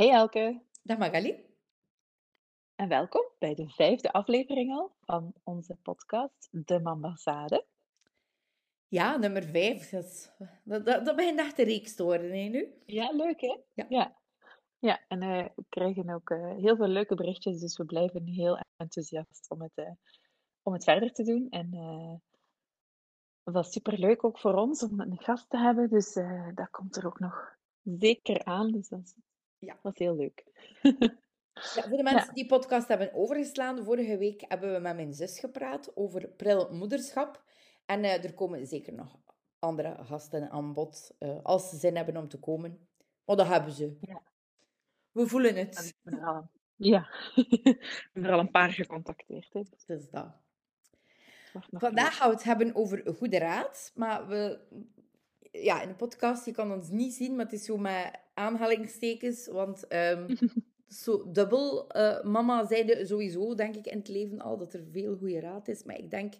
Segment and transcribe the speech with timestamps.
[0.00, 1.44] Hey Elke Dag Magali.
[2.76, 7.66] en welkom bij de vijfde aflevering al van onze podcast De Mambassade.
[8.88, 9.90] Ja, nummer vijf.
[9.90, 10.30] Dat, is-
[10.64, 12.74] dat, dat, dat begint echt een reeks te worden, hè, nu.
[12.86, 13.58] Ja, leuk hè?
[13.74, 13.86] Ja.
[13.88, 14.16] Ja,
[14.78, 18.58] ja en eh, we krijgen ook eh, heel veel leuke berichtjes, dus we blijven heel
[18.76, 19.90] enthousiast om het, eh,
[20.62, 21.46] om het verder te doen.
[21.50, 22.14] En eh,
[23.44, 26.70] het was super leuk ook voor ons om een gast te hebben, dus eh, dat
[26.70, 28.70] komt er ook nog zeker aan.
[28.70, 29.14] Dus dat is-
[29.60, 29.78] Ja.
[29.82, 30.44] was heel leuk.
[31.74, 35.38] Ja, voor de mensen die podcast hebben overgeslaan, vorige week hebben we met mijn zus
[35.40, 37.42] gepraat over pril moederschap.
[37.86, 39.18] En eh, er komen zeker nog
[39.58, 42.88] andere gasten aan bod, eh, als ze zin hebben om te komen.
[43.24, 43.96] Maar dat hebben ze.
[44.00, 44.22] Ja.
[45.12, 45.98] We voelen En het.
[46.04, 47.78] een- Ja, we
[48.12, 49.52] hebben er al een paar gecontacteerd.
[49.52, 49.62] Hè.
[49.86, 50.26] dus dat.
[51.70, 53.92] Vandaag gaan we het hebben over goede raad.
[53.94, 54.60] Maar we,
[55.52, 59.46] ja, in de podcast, je kan ons niet zien, maar het is zo met aanhalingstekens.
[59.46, 60.36] Want ehm,
[61.02, 61.88] zo dubbel.
[61.90, 65.68] eh, mama zeide sowieso, denk ik, in het leven al dat er veel goede raad
[65.68, 65.84] is.
[65.84, 66.34] Maar ik denk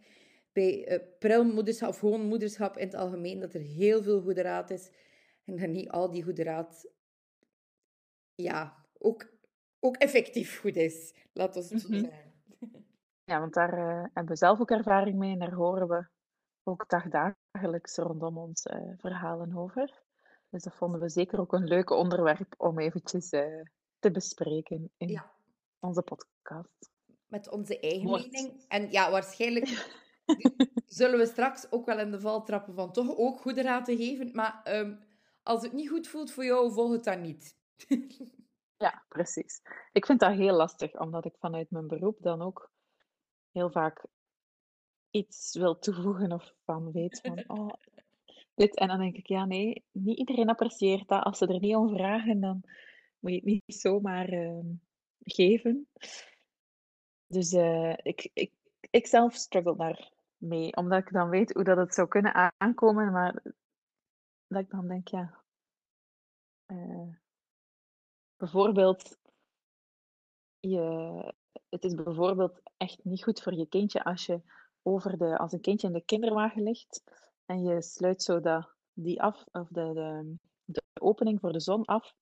[0.53, 4.91] bij pruilmoederschap of gewoon moederschap in het algemeen dat er heel veel goede raad is.
[5.45, 6.87] En dat niet al die goede raad
[8.35, 9.33] ja, ook,
[9.81, 11.15] ook effectief goed is.
[11.33, 12.01] Laat ons het zo Mhm.
[12.01, 12.29] zeggen.
[13.31, 16.07] Ja, want daar eh, hebben we zelf ook ervaring mee en daar horen we
[16.63, 18.63] ook dagdagelijks rondom ons
[18.97, 20.03] verhalen over.
[20.51, 23.63] Dus dat vonden we zeker ook een leuk onderwerp om eventjes eh,
[23.99, 25.33] te bespreken in Ja.
[25.79, 26.91] onze podcast.
[27.27, 28.31] met onze eigen Wordt.
[28.33, 28.65] mening.
[28.69, 29.67] En ja, waarschijnlijk
[30.87, 33.97] zullen we straks ook wel in de val trappen van toch ook goede raad te
[33.97, 34.31] geven.
[34.33, 34.97] Maar ehm,
[35.43, 37.57] als het niet goed voelt voor jou, volg het dan niet.
[38.77, 39.63] Ja, precies.
[39.93, 42.71] Ik vind dat heel lastig, omdat ik vanuit mijn beroep dan ook
[43.51, 44.05] heel vaak
[45.11, 47.73] iets wil toevoegen of van weet van, oh,
[48.61, 48.77] dit.
[48.77, 51.23] En dan denk ik, ja, nee, niet iedereen apprecieert dat.
[51.23, 52.63] Als ze er niet om vragen, dan
[53.19, 54.67] moet je het niet zomaar ehm,
[55.19, 55.89] geven.
[57.27, 58.53] Dus eh, ik, ik,
[58.91, 63.13] ik zelf struggle daar mee, omdat ik dan weet hoe dat het zou kunnen aankomen,
[63.13, 63.43] maar
[64.47, 65.43] dat ik dan denk, ja,
[66.67, 67.15] eh,
[68.37, 69.19] bijvoorbeeld,
[70.61, 71.35] je,
[71.69, 74.41] het is bijvoorbeeld echt niet goed voor je kindje als je
[74.83, 77.03] over de, als een kindje in de kinderwagen ligt
[77.51, 80.35] en je sluit zo dat, die af, of de, de,
[80.65, 82.15] de opening voor de zon af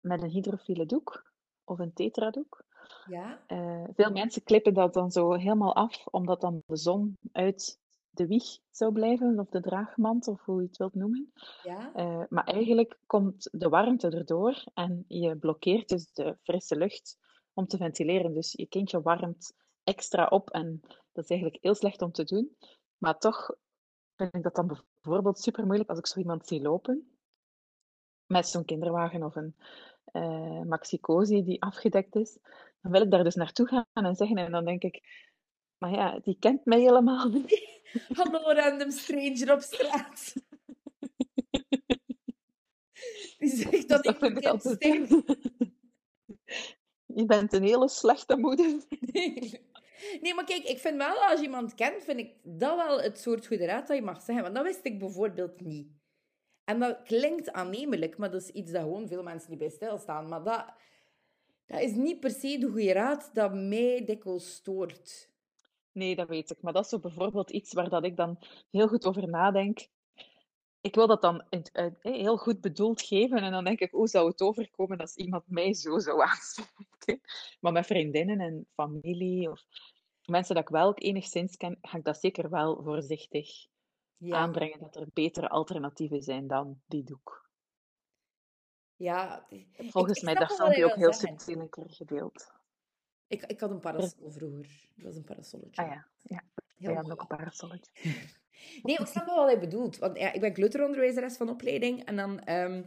[0.00, 1.32] met een hydrofiele doek
[1.64, 2.64] of een tetradoek.
[3.06, 3.40] Ja?
[3.46, 7.80] Eh, veel mensen klippen dat dan zo helemaal af, omdat dan de zon uit
[8.10, 11.32] de wieg zou blijven, of de draagmand, of hoe je het wilt noemen.
[11.62, 11.94] Ja?
[11.94, 17.18] Eh, maar eigenlijk komt de warmte erdoor en je blokkeert dus de frisse lucht
[17.52, 18.34] om te ventileren.
[18.34, 20.80] Dus je kindje warmt extra op en
[21.12, 22.56] dat is eigenlijk heel slecht om te doen.
[22.98, 23.50] Maar toch
[24.16, 24.66] vind ik dat dan
[25.02, 27.08] bijvoorbeeld super moeilijk als ik zo iemand zie lopen
[28.26, 29.54] met zo'n kinderwagen of een
[30.04, 32.38] eh maxi-cosi die afgedekt is.
[32.80, 35.02] Dan wil ik daar dus naartoe gaan en zeggen en dan denk ik,
[35.78, 37.80] maar ja, die kent mij helemaal niet.
[38.16, 40.34] Hallo random stranger op straat.
[43.38, 45.10] Die zegt dat Dus ik vind een ik kind.
[47.18, 48.84] Je bent een hele slechte moeder.
[49.00, 49.60] Nee,
[50.34, 53.46] maar kijk, ik vind wel, als je iemand kent, vind ik dat wel het soort
[53.46, 54.44] goede raad dat je mag zeggen.
[54.44, 55.88] Want dat wist ik bijvoorbeeld niet.
[56.64, 60.28] En dat klinkt aannemelijk, maar dat is iets dat gewoon veel mensen niet bij stilstaan.
[60.28, 60.64] Maar dat,
[61.66, 65.32] dat is niet per se de goede raad dat mij dikwijls stoort.
[65.92, 66.62] Nee, dat weet ik.
[66.62, 68.38] Maar dat is zo bijvoorbeeld iets waar dat ik dan
[68.70, 69.86] heel goed over nadenk.
[70.80, 71.44] Ik wil dat dan
[72.00, 73.38] heel goed bedoeld geven.
[73.38, 77.20] En dan denk ik, hoe zou het overkomen als iemand mij zo zou aanspreken?
[77.60, 79.64] Maar met vriendinnen en familie of
[80.26, 83.66] mensen dat ik wel enigszins ken, ga ik dat zeker wel voorzichtig
[84.16, 87.48] Ja, aanbrengen dat er betere alternatieven zijn dan die doek.
[88.96, 89.46] ja.
[89.76, 92.52] Volgens ik mij dat filmpje je ook heel subtiel een keer gedeeld.
[93.26, 94.88] Ik, ik had een parasol vroeger.
[94.94, 95.82] Dat was een parasolletje.
[95.82, 96.42] Ah ja, ja.
[96.76, 97.10] Heel mooi.
[97.10, 97.92] ook een parasolletje.
[98.82, 99.98] Nee, ik snap wel wat hij bedoelt.
[99.98, 102.04] Want ja, ik ben kleuteronderwijzeres van opleiding.
[102.04, 102.84] En dan ehm,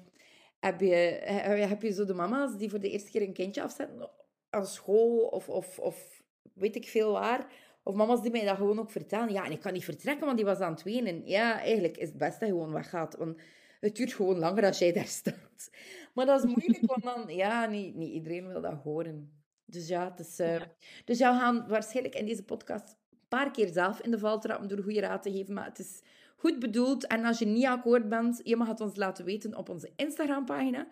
[0.59, 3.62] heb, je, he- heb je zo de mama's die voor de eerste keer een kindje
[3.62, 4.09] afzetten
[4.50, 6.16] aan school of, of, of
[6.59, 7.48] weet ik veel waar.
[7.83, 9.31] Of mama's die mij dat gewoon ook vertellen.
[9.33, 11.21] Ja, en ik kan niet vertrekken, want die was aan het wenen.
[11.27, 13.15] Ja, eigenlijk is het best dat je gewoon weggaat.
[13.18, 13.39] Want
[13.80, 15.69] het duurt gewoon langer als jij daar staat.
[16.13, 17.36] Maar dat is moeilijk, want dan...
[17.36, 19.31] Ja, niet, niet iedereen wil dat horen.
[19.65, 20.39] Dus ja, het is...
[20.39, 20.62] eh,
[21.06, 24.68] Dus we gaan waarschijnlijk in deze podcast een paar keer zelf in de val trappen
[24.68, 25.53] door goede raad te geven.
[25.53, 26.01] Maar het is
[26.36, 27.07] goed bedoeld.
[27.07, 30.88] En als je niet akkoord bent, je mag het ons laten weten op onze Instagram-pagina.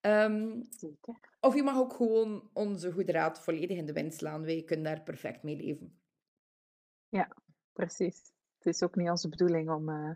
[0.00, 1.18] Ehm, Zeker.
[1.40, 4.42] of je mag ook gewoon onze goede raad volledig in de wind slaan.
[4.44, 5.98] Wij kunnen daar perfect mee leven.
[7.08, 7.28] Ja,
[7.72, 8.32] precies.
[8.58, 10.10] Het is ook niet onze bedoeling om, eh,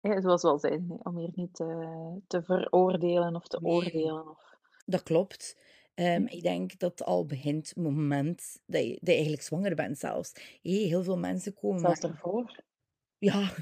[0.00, 3.72] hè, zoals we al zeiden, om hier niet eh, te veroordelen of te Nee.
[3.72, 4.28] oordelen.
[4.30, 4.58] Of...
[4.86, 5.58] Dat klopt.
[5.94, 9.98] Ehm, ik denk dat al begint het moment dat je, dat je eigenlijk zwanger bent
[9.98, 10.58] zelfs.
[10.62, 11.80] Heel veel mensen komen...
[11.80, 12.62] Zelfs ervoor.
[13.18, 13.52] Ja,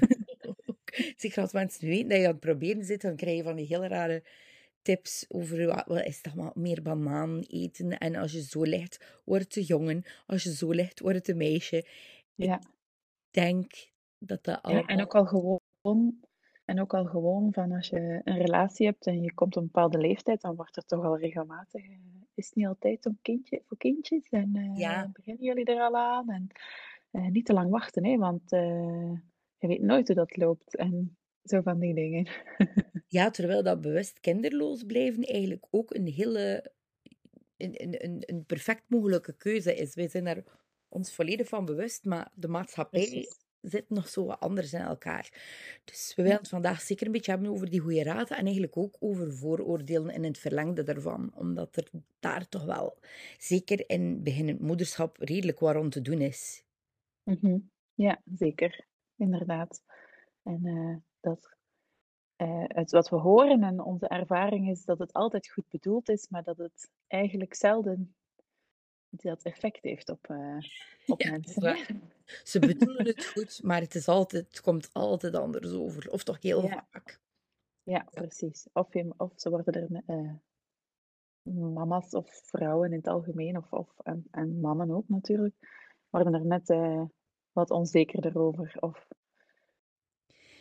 [1.17, 3.65] zeker als mensen weten dat je aan het proberen zit, dan krijg je van die
[3.65, 4.23] hele rare
[4.89, 7.97] tips over wat, is dat maar meer banaan eten.
[7.97, 10.03] En als je zo ligt, wordt het een jongen.
[10.25, 11.85] Als je zo ligt, wordt het een meisje.
[12.35, 12.55] Ja.
[12.59, 12.67] Ik
[13.31, 13.71] denk
[14.17, 16.19] dat dat Ja, en ook al gewoon,
[16.65, 19.69] en ook al gewoon van als je een relatie hebt en je komt op een
[19.71, 21.97] bepaalde leeftijd, dan wordt er toch al regelmatig, eh,
[22.33, 25.09] is het niet altijd om kindje, voor kindjes en Ja.
[25.13, 26.47] beginnen jullie er al aan en
[27.11, 28.49] eh, niet te lang wachten, hè, want
[29.59, 31.17] je weet nooit hoe dat loopt en
[31.49, 32.27] zo van die dingen.
[33.07, 36.71] Ja, terwijl dat bewust kinderloos blijven eigenlijk ook een hele...
[37.57, 39.95] Een, een, een, perfect mogelijke keuze is.
[39.95, 40.43] Wij zijn daar
[40.89, 43.37] ons volledig van bewust, maar de maatschappij Precies.
[43.61, 45.29] zit nog zo wat anders in elkaar.
[45.85, 48.77] Dus we willen het vandaag zeker een beetje hebben over die goede raad en eigenlijk
[48.77, 51.31] ook over vooroordelen in het verlengde daarvan.
[51.35, 52.97] Omdat er daar toch wel,
[53.37, 56.63] zeker in beginnend moederschap, redelijk wat rond te doen is.
[57.23, 57.57] Mhm.
[57.93, 58.85] Ja, zeker.
[59.17, 59.83] Inderdaad.
[60.43, 61.57] En eh, dat,
[62.35, 66.27] eh, uit wat we horen en onze ervaring is dat het altijd goed bedoeld is,
[66.29, 68.15] maar dat het eigenlijk zelden
[69.09, 70.57] dat effect heeft op, eh,
[71.07, 71.77] op Ja, mensen.
[72.43, 76.11] Ze bedoelen het goed, maar het, is altijd, het komt altijd anders over.
[76.11, 76.87] Of toch heel Ja.
[76.91, 77.19] vaak.
[77.83, 78.67] Ja, precies.
[78.73, 80.33] Of, je, of ze worden er eh,
[81.53, 85.55] mama's of vrouwen in het algemeen, of, of en, en mannen ook natuurlijk,
[86.09, 86.67] worden er net
[87.51, 89.07] wat onzekerder over of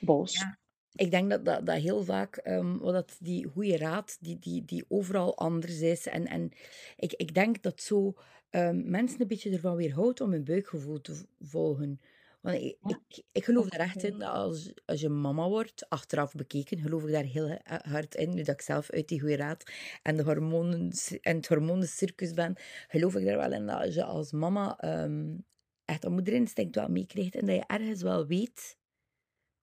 [0.01, 0.33] boos.
[0.33, 0.59] Ja.
[0.95, 2.43] Ik denk dat dat, dat heel vaak,
[2.81, 6.07] wat dat die goede raad, die, die, die overal anders is.
[6.07, 6.51] En, en
[6.97, 8.15] ik, ik denk dat zo
[8.51, 12.01] ehm, mensen een beetje ervan weerhoudt om hun buikgevoel te volgen.
[12.41, 15.89] Want ik, Ja, ik, ik geloof daar echt in dat als, als je mama wordt,
[15.89, 18.35] achteraf bekeken, geloof ik daar heel eh, hard in.
[18.35, 19.71] Nu dat ik zelf uit die goede raad
[20.03, 22.57] en, de hormonen, en het hormonencircus ben,
[22.89, 25.37] geloof ik daar wel in dat als je als mama ehm,
[25.85, 28.78] echt dat moederinstinct wel meekrijgt en dat je ergens wel weet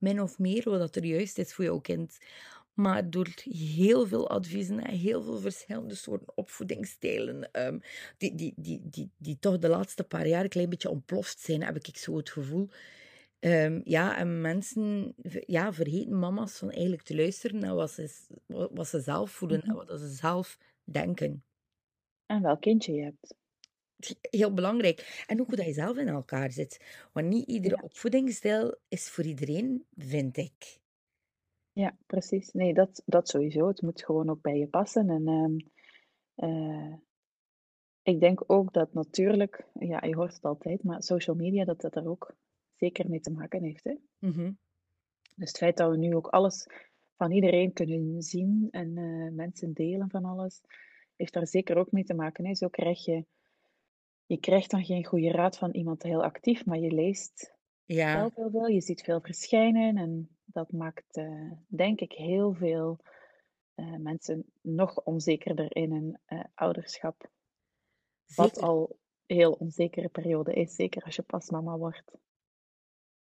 [0.05, 2.17] min of meer wat er juist is voor jouw kind.
[2.73, 7.79] Maar door heel veel adviezen en heel veel verschillende soorten opvoedingsstijlen, ehm,
[8.17, 11.63] die, die, die, die, die toch de laatste paar jaar een klein beetje ontploft zijn,
[11.63, 12.69] heb ik zo het gevoel.
[13.39, 15.13] Ehm, ja, en mensen
[15.45, 18.09] ja, vergeten mama's van eigenlijk te luisteren naar wat ze,
[18.45, 19.85] wat wat ze zelf voelen en mhm.
[19.85, 21.43] wat ze zelf denken.
[22.25, 23.35] En welk kindje je hebt.
[24.21, 25.23] Heel belangrijk.
[25.27, 27.07] En ook hoe dat je zelf in elkaar zit.
[27.13, 30.79] Want niet iedere Ja, opvoedingsstijl is voor iedereen, vind ik.
[31.71, 32.51] ja, precies.
[32.51, 33.67] Nee, dat, dat sowieso.
[33.67, 35.09] Het moet gewoon ook bij je passen.
[35.09, 35.57] En ehm,
[36.35, 36.93] eh,
[38.01, 41.95] ik denk ook dat natuurlijk, ja, je hoort het altijd, maar social media, dat dat
[41.95, 42.35] er ook
[42.75, 43.83] zeker mee te maken heeft.
[43.83, 43.95] Hè?
[44.19, 44.51] Mhm.
[45.35, 46.67] Dus het feit dat we nu ook alles
[47.17, 50.61] van iedereen kunnen zien en eh, mensen delen van alles,
[51.15, 52.45] heeft daar zeker ook mee te maken.
[52.45, 52.55] Hè?
[52.55, 53.25] Zo krijg je,
[54.25, 57.53] je krijgt dan geen goede raad van iemand heel actief, maar je leest
[57.85, 62.99] Ja, heel veel, je ziet veel verschijnen en dat maakt, eh, denk ik, heel veel
[63.73, 67.29] eh, mensen nog onzekerder in hun eh, ouderschap.
[68.35, 72.17] Wat al een heel onzekere periode is, zeker als je pas mama wordt.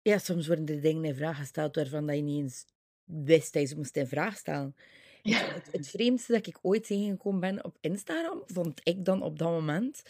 [0.02, 2.66] Ja, soms worden er dingen in vraag gesteld waarvan dat je niet eens
[3.04, 4.76] wist dat je ze moest in vraag stellen.
[5.22, 5.54] Ja.
[5.54, 9.50] het, het vreemdste dat ik ooit tegengekomen ben op Instagram, vond ik dan op dat
[9.50, 10.04] moment.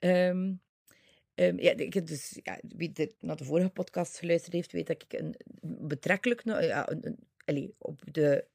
[0.00, 0.54] Ehm,
[1.34, 4.86] ehm, ja, ik heb dus, ja, wie de, naar de vorige podcast geluisterd heeft, weet
[4.86, 5.34] dat ik een
[5.88, 8.48] betrekkelijk, nou, ja, een, op de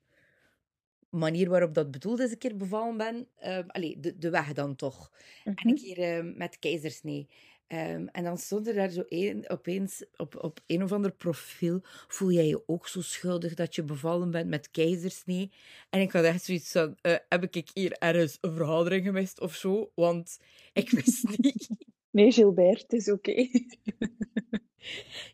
[1.10, 3.30] manier waarop dat bedoeld is, een keer bevallen ben.
[3.68, 5.12] allee, de, de weg dan toch.
[5.54, 5.76] En een Mhm.
[5.76, 7.30] keer ehm, met keizersnee.
[7.68, 11.80] Ehm, en dan stond er daar zo een, opeens op, op een of ander profiel.
[12.08, 15.52] Voel jij je ook zo schuldig dat je bevallen bent met keizersnee?
[15.90, 19.56] En ik had echt zoiets van: eh, heb ik hier ergens een vergadering gemist of
[19.56, 19.92] zo?
[19.96, 20.40] Want
[20.74, 21.68] ik wist niet.
[22.12, 23.48] Nee, Gilbert, het is oké.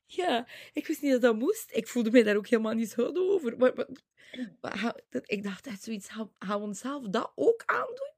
[0.06, 1.72] Ja, ik wist niet dat dat moest.
[1.76, 3.58] Ik voelde mij daar ook helemaal niet schuldig over.
[3.58, 6.10] Maar, maar, ik dacht echt zoiets:
[6.40, 8.12] gaan we onszelf dat ook aandoen?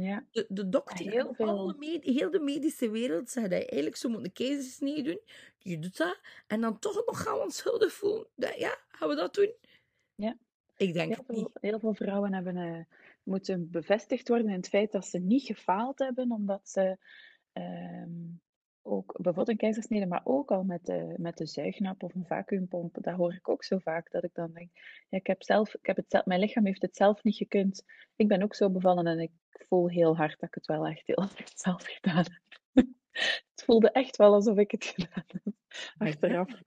[0.00, 3.96] Ja, de, de dokter heel alle med- heel de medische wereld zegt dat je eigenlijk
[3.96, 5.20] zo moet een keizersnee doen.
[5.58, 6.20] Je doet dat.
[6.46, 8.26] En dan toch nog gaan we ons schuldig voelen.
[8.34, 9.52] Dat- Ja, gaan we dat doen?
[10.14, 10.36] Ja.
[10.76, 11.48] Ik denk Heel veel, niet.
[11.60, 12.80] heel veel vrouwen hebben, eh,
[13.22, 16.96] moeten bevestigd worden in het feit dat ze niet gefaald hebben, omdat ze
[17.52, 18.10] ehm,
[18.86, 22.92] ook bijvoorbeeld een keizersnede, maar ook al met de, met de zuignap of een vacuümpomp,
[23.00, 24.70] dat hoor ik ook zo vaak, dat ik dan denk,
[25.08, 27.84] ja, ik heb zelf, ik heb het zelf, mijn lichaam heeft het zelf niet gekund.
[28.16, 31.06] Ik ben ook zo bevallen en ik voel heel hard dat ik het wel echt
[31.06, 32.42] heel hard zelf gedaan heb.
[33.50, 35.54] Het voelde echt wel alsof ik het gedaan heb,
[35.98, 36.50] achteraf.
[36.50, 36.62] ja,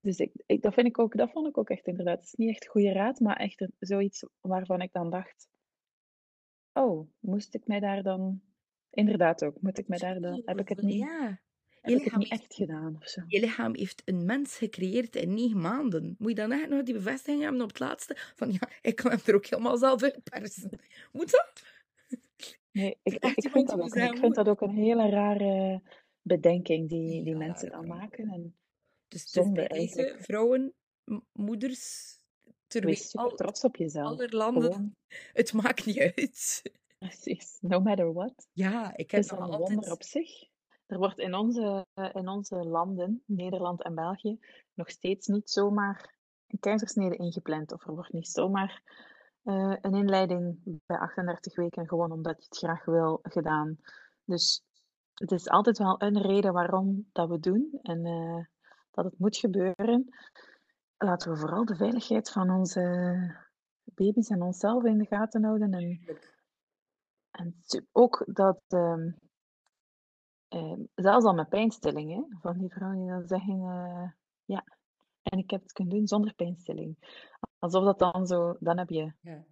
[0.00, 2.16] Dus ik, ik, dat, vind ik ook, dat vond ik ook echt inderdaad.
[2.16, 5.48] Het is niet echt goede raad, maar echt zoiets waarvan ik dan dacht,
[6.74, 8.42] Oh, moest ik mij daar dan...
[8.94, 10.42] Inderdaad ook, moet ik mij daar dan...
[10.44, 11.40] Heb ik het niet, Ja.
[11.80, 13.22] heb Je ik het niet heeft, echt gedaan of zo?
[13.26, 16.14] je lichaam heeft een mens gecreëerd in negen maanden.
[16.18, 18.16] Moet je dan echt nog die bevestiging hebben op het laatste?
[18.36, 20.70] Van ja, ik kan hem er ook helemaal zelf uitpersen.
[21.12, 21.62] Moet dat?
[22.72, 25.08] Nee, ik, Echt ik, iemand vind dat ook, zeggen, ik vind dat ook een hele
[25.10, 25.82] rare
[26.22, 28.28] bedenking die, die Ja, mensen dan maken.
[28.28, 28.56] En
[29.08, 30.74] Dus, dus bij deze vrouwen,
[31.32, 32.12] moeders,
[32.66, 34.06] ter Wees wereld, super al, trots op jezelf.
[34.06, 34.96] aller landen, Gewoon,
[35.32, 36.62] het maakt niet uit.
[37.08, 37.58] precies.
[37.60, 38.48] No matter what.
[38.52, 39.68] Ja, ik Het heb is nog een altijd...
[39.68, 40.52] wonder op zich.
[40.86, 44.38] Er wordt in onze, in onze landen, Nederland en België,
[44.74, 46.14] nog steeds niet zomaar
[46.46, 47.72] een keizersnede ingepland.
[47.72, 48.82] Of er wordt niet zomaar
[49.42, 53.76] eh, een inleiding bij 38 weken, gewoon omdat je het graag wil, gedaan.
[54.24, 54.62] Dus
[55.14, 58.44] het is altijd wel een reden waarom dat we doen en eh,
[58.90, 60.14] dat het moet gebeuren.
[60.96, 62.82] Laten we vooral de veiligheid van onze
[63.84, 65.72] baby's en onszelf in de gaten houden.
[65.72, 66.00] En.
[67.34, 67.54] En
[67.92, 69.10] ook dat, ehm,
[70.48, 74.10] ehm, zelfs al met pijnstilling, hè, van die vrouwen die dan zeggen, eh,
[74.44, 74.64] ja,
[75.22, 76.96] en ik heb het kunnen doen zonder pijnstilling.
[77.58, 79.44] Alsof dat dan zo, dan heb je, Ja.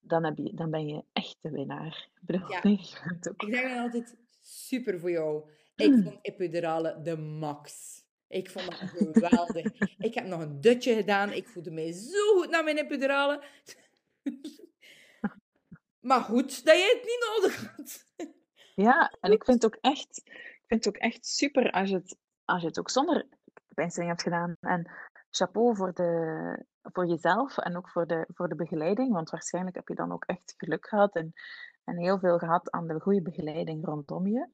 [0.00, 2.08] dan heb je, dan ben je echt de winnaar.
[2.14, 2.60] Ik bedoel, Ja.
[3.72, 5.50] dan altijd, super voor jou.
[5.76, 7.96] Ik vond epidurale de max.
[8.26, 9.64] Ik vond dat geweldig.
[9.98, 11.32] ik heb nog een dutje gedaan.
[11.32, 13.44] Ik voelde mij zo goed na mijn epidurale.
[16.08, 18.06] Maar goed dat jij het niet nodig had.
[18.74, 21.94] Ja, en ik vind het ook echt, ik vind het ook echt super als je
[21.94, 23.26] het, als je het ook zonder
[23.74, 24.56] pijnstilling hebt gedaan.
[24.60, 24.90] En
[25.30, 29.88] chapeau voor, de, voor jezelf en ook voor de, voor de begeleiding, want waarschijnlijk heb
[29.88, 31.32] je dan ook echt geluk gehad en,
[31.84, 34.48] en heel veel gehad aan de goede begeleiding rondom je.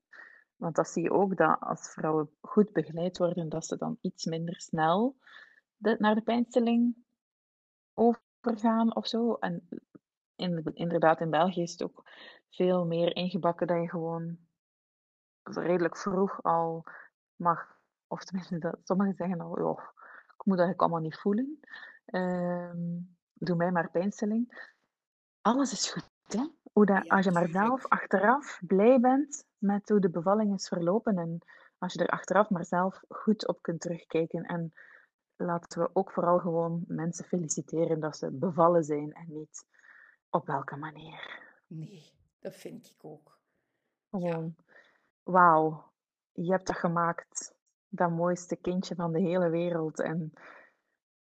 [0.56, 4.24] Want dat zie je ook, dat als vrouwen goed begeleid worden, dat ze dan iets
[4.24, 5.16] minder snel
[5.76, 6.96] naar de pijnstilling
[7.94, 9.34] overgaan of zo.
[9.34, 9.68] En
[10.36, 12.02] in, inderdaad, in België is het ook
[12.50, 14.38] veel meer ingebakken dat je gewoon
[15.42, 16.84] redelijk vroeg al
[17.36, 19.80] mag, of tenminste, dat, sommigen zeggen al, joh,
[20.26, 21.60] ik moet dat eigenlijk allemaal niet voelen.
[22.04, 22.98] Ehm,
[23.32, 24.72] doe mij maar pijnstilling.
[25.40, 26.46] Alles is goed, hè?
[26.72, 31.18] Hoe dat, als je maar zelf achteraf blij bent met hoe de bevalling is verlopen
[31.18, 31.38] en
[31.78, 34.42] als je er achteraf maar zelf goed op kunt terugkijken.
[34.42, 34.72] En
[35.36, 39.66] laten we ook vooral gewoon mensen feliciteren dat ze bevallen zijn en niet
[40.34, 41.40] op welke manier.
[41.66, 43.38] Nee, dat vind ik ook.
[44.10, 44.54] Gewoon,
[45.22, 45.92] wauw,
[46.32, 47.54] je hebt dat gemaakt,
[47.88, 50.00] dat mooiste kindje van de hele wereld.
[50.00, 50.32] En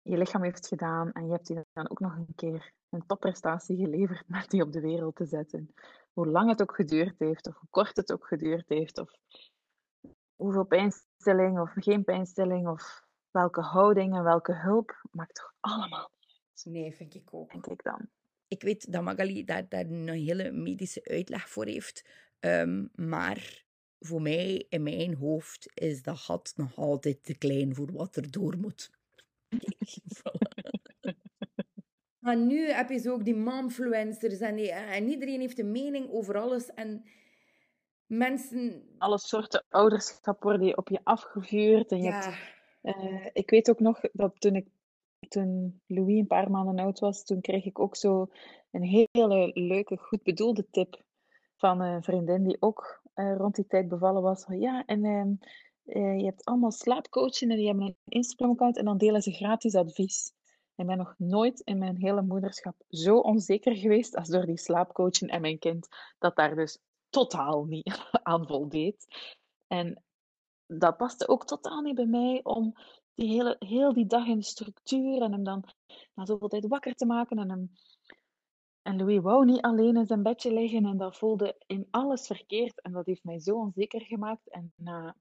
[0.02, 3.06] je lichaam heeft het gedaan en je hebt die dan ook nog een keer een
[3.06, 5.74] topprestatie geleverd met die op de wereld te zetten.
[6.12, 9.12] Hoe lang het ook geduurd heeft, of hoe kort het ook geduurd heeft, of
[10.36, 16.64] hoeveel pijnstilling of geen pijnstilling, of welke houding en welke hulp, maakt toch allemaal niet
[16.64, 17.50] Nee, vind ik ook.
[17.50, 18.08] denk ik dan.
[18.50, 22.04] Ik weet dat Magali daar, daar een hele medische uitleg voor heeft.
[22.40, 23.64] Ehm, maar
[23.98, 28.30] voor mij, in mijn hoofd, is dat gat nog altijd te klein voor wat er
[28.30, 28.90] door moet.
[32.20, 36.10] Maar nu heb je zo ook die momfluencers en, die, en iedereen heeft een mening
[36.10, 36.74] over alles.
[36.74, 37.04] En
[38.06, 38.82] mensen...
[38.98, 41.90] Alle soorten ouderschap worden op je afgevuurd.
[41.90, 42.32] En je hebt Ja,
[42.82, 44.66] Eh, ik weet ook nog dat toen, ik,
[45.30, 48.28] toen Louis een paar maanden oud was, toen kreeg ik ook zo
[48.70, 51.02] een hele leuke, goed bedoelde tip
[51.56, 54.46] van een vriendin die ook eh, rond die tijd bevallen was.
[54.48, 55.32] Ja, en ehm,
[55.84, 59.74] eh, je hebt allemaal slaapcoachen en die hebben een Instagram-account en dan delen ze gratis
[59.74, 60.32] advies.
[60.74, 65.28] Ik ben nog nooit in mijn hele moederschap zo onzeker geweest als door die slaapcoachen
[65.28, 69.06] en mijn kind, dat daar dus totaal niet aan voldeed.
[69.66, 70.02] En
[70.66, 72.74] dat paste ook totaal niet bij mij om
[73.20, 75.64] die hele, heel die dag in structuur en hem dan
[76.14, 77.38] na zoveel tijd wakker te maken.
[77.38, 77.70] En, hem...
[78.82, 82.80] en Louis wou niet alleen in zijn bedje liggen en dat voelde in alles verkeerd.
[82.80, 84.50] En dat heeft mij zo onzeker gemaakt.
[84.50, 85.16] En na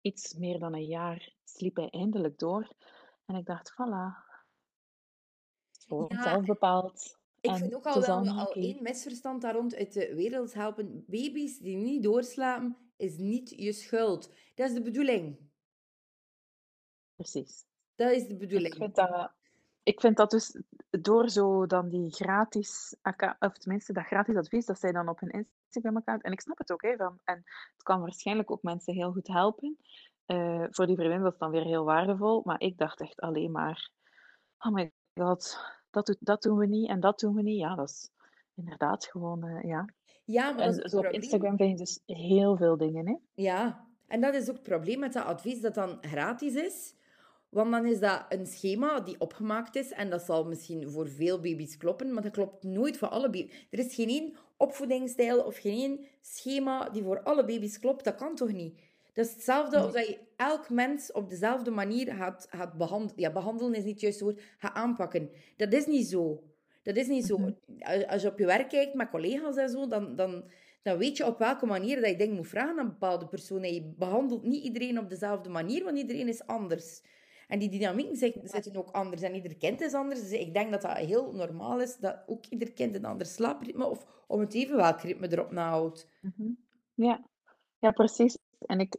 [0.00, 2.72] iets meer dan een jaar sliep hij eindelijk door.
[3.26, 4.32] En ik dacht, voilà.
[5.86, 7.18] Gewoon Ja, zelf bepaald.
[7.40, 11.04] ik vind ook al wel al één misverstand daar rond uit de wereld helpen.
[11.06, 14.34] Baby's die niet doorslapen, is niet je schuld.
[14.54, 15.52] Dat is de bedoeling.
[17.16, 17.64] Precies.
[17.94, 18.74] Dat is de Ik bedoeling.
[18.74, 19.30] vind dat,
[19.82, 22.96] ik vind dat dus door zo dan die gratis,
[23.38, 26.72] of tenminste dat gratis advies, dat zij dan op hun Instagram-account, en ik snap het
[26.72, 27.42] ook, hè, van, en
[27.72, 29.76] het kan waarschijnlijk ook mensen heel goed helpen.
[30.26, 33.50] Eh, voor die vriendin was het dan weer heel waardevol, maar ik dacht echt alleen
[33.50, 33.90] maar,
[34.58, 35.58] oh my god,
[35.90, 37.58] dat, doet, dat doen we niet en dat doen we niet.
[37.58, 38.10] Ja, dat is
[38.54, 39.88] inderdaad gewoon, eh, ja.
[40.24, 41.04] Ja, maar En zo op.
[41.04, 43.16] Instagram vind je dus heel veel dingen, hè.
[43.34, 46.94] Ja, en dat is ook het probleem met dat advies dat dan gratis is.
[47.54, 49.90] Want dan is dat een schema die opgemaakt is.
[49.90, 52.12] En dat zal misschien voor veel baby's kloppen.
[52.12, 53.66] Maar dat klopt nooit voor alle baby's.
[53.70, 58.04] Er is geen één opvoedingsstijl of geen één schema die voor alle baby's klopt.
[58.04, 58.80] Dat kan toch niet?
[59.12, 63.20] Dat is hetzelfde als dat je elk mens op dezelfde manier gaat, gaat behandelen.
[63.20, 64.40] Ja, behandelen is niet het juiste woord.
[64.58, 65.30] Gaat aanpakken.
[65.56, 66.42] Dat is niet zo.
[66.82, 67.38] Dat is niet zo.
[67.38, 67.52] Mhm.
[68.08, 70.44] Als je op je werk kijkt met collega's en zo, dan, dan,
[70.82, 73.74] dan weet je op welke manier dat je dingen moet vragen aan bepaalde personen.
[73.74, 77.02] Je behandelt niet iedereen op dezelfde manier, want iedereen is anders.
[77.54, 79.22] En die dynamieken zitten ook anders.
[79.22, 80.20] En ieder kind is anders.
[80.20, 83.86] Dus ik denk dat dat heel normaal is, dat ook ieder kind een ander slaapritme
[83.86, 86.08] of om het even welk ritme erop nahoudt.
[86.20, 86.50] Mhm.
[86.94, 87.24] Ja.
[87.78, 88.38] ja, precies.
[88.58, 88.96] En ik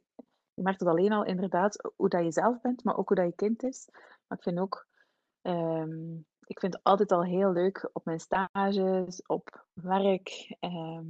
[0.53, 3.25] je merkt het alleen al inderdaad hoe dat je zelf bent, maar ook hoe dat
[3.25, 3.87] je kind is.
[4.27, 4.87] Maar ik vind ook,
[5.41, 6.13] ehm,
[6.45, 11.05] ik vind het altijd al heel leuk op mijn stages, op werk, ehm,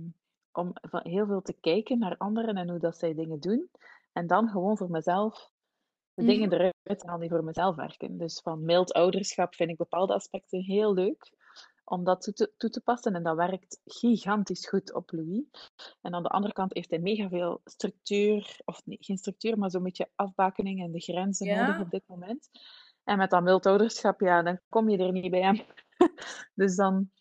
[0.51, 3.69] om heel veel te kijken naar anderen en hoe dat zij dingen doen.
[4.13, 5.53] En dan gewoon voor mezelf
[6.15, 6.31] de Mhm.
[6.31, 8.17] dingen eruit te halen die voor mezelf werken.
[8.17, 11.33] Dus van mild ouderschap vind ik bepaalde aspecten heel leuk
[11.83, 13.15] om dat toe te, toe te passen.
[13.15, 15.43] En dat werkt gigantisch goed op Louis.
[16.01, 19.71] En aan de andere kant heeft hij mega veel structuur, of nee, geen structuur, maar
[19.71, 21.65] zo'n beetje afbakening en de grenzen Ja.
[21.65, 22.49] nodig op dit moment.
[23.03, 25.65] En met dat mild ouderschap, ja, dan kom je er niet bij hem.
[26.61, 27.11] dus dan,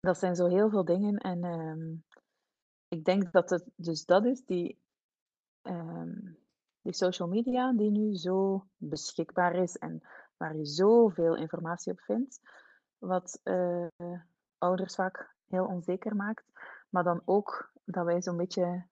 [0.00, 1.16] dat zijn zo heel veel dingen.
[1.16, 1.94] En ehm,
[2.88, 4.78] ik denk dat het dus dat is, die,
[5.62, 6.18] ehm,
[6.82, 10.02] die social media, die nu zo beschikbaar is en
[10.36, 12.40] waar je zoveel informatie op vindt,
[12.98, 13.86] wat eh,
[14.58, 16.44] ouders vaak heel onzeker maakt.
[16.88, 18.86] Maar dan ook dat wij zo'n beetje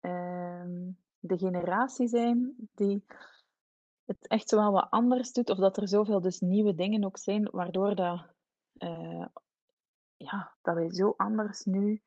[0.00, 3.04] ehm, de generatie zijn die
[4.04, 7.18] het echt zo wel wat anders doet, of dat er zoveel dus nieuwe dingen ook
[7.18, 8.26] zijn, waardoor dat,
[8.72, 9.26] eh,
[10.16, 12.02] ja, dat wij zo anders nu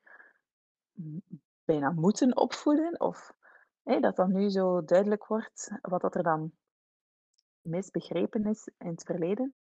[1.64, 3.34] bijna moeten opvoeden, of
[3.82, 6.52] hè, dat dat nu zo duidelijk wordt wat dat er dan
[7.60, 9.54] misbegrepen is in het verleden.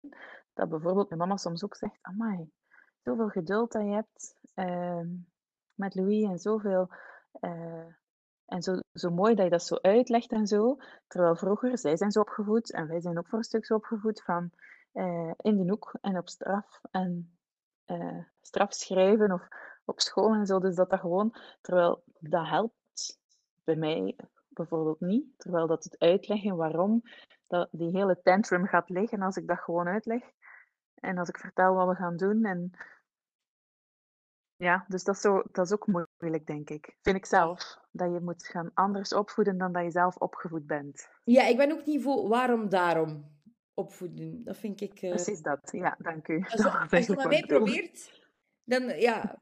[0.54, 2.52] Dat bijvoorbeeld mijn mama soms ook zegt, amai,
[3.04, 5.08] zoveel geduld dat je hebt ehm,
[5.74, 6.90] met Louis en zoveel...
[7.32, 7.88] eh,
[8.50, 10.78] en zo, zo mooi dat je dat zo uitlegt en zo.
[11.08, 14.24] Terwijl vroeger, zij zijn zo opgevoed en wij zijn ook voor een stuk zo opgevoed
[14.24, 14.52] van
[14.92, 17.38] eh, in de hoek en op straf en
[17.86, 19.48] eh, straf schrijven of
[19.86, 20.60] op school en zo.
[20.60, 22.79] Dus dat dat gewoon, terwijl dat helpt
[23.70, 24.16] bij mij
[24.48, 25.26] bijvoorbeeld niet.
[25.38, 27.02] Terwijl dat het uitleggen waarom
[27.48, 30.24] dat die hele tantrum gaat liggen als ik dat gewoon uitleg.
[30.96, 32.44] En als ik vertel wat we gaan doen.
[32.46, 32.72] En
[34.56, 35.88] ja, dus dat is, zo, dat is ook
[36.20, 36.98] moeilijk, denk ik.
[37.02, 37.80] Vind ik zelf.
[37.92, 41.10] Dat je moet gaan anders opvoeden dan dat je zelf opgevoed bent.
[41.24, 43.38] Ja, ik ben ook niet voor waarom daarom
[43.74, 44.44] opvoeden.
[44.44, 45.02] Dat vind ik...
[45.02, 45.70] eh, Precies dat.
[45.72, 46.44] Ja, dank u.
[46.50, 48.24] Als, Dat je- als je mij probeert,
[48.64, 49.40] dan ja,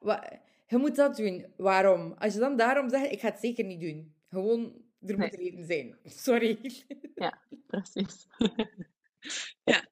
[0.68, 1.54] je moet dat doen.
[1.58, 2.14] Waarom?
[2.18, 4.16] Als je dan daarom zegt, ik ga het zeker niet doen.
[4.30, 4.64] Gewoon,
[5.00, 5.30] er moet Nee.
[5.30, 5.98] reden zijn.
[6.26, 6.84] Sorry.
[7.16, 8.28] Ja, precies.
[9.72, 9.88] ja.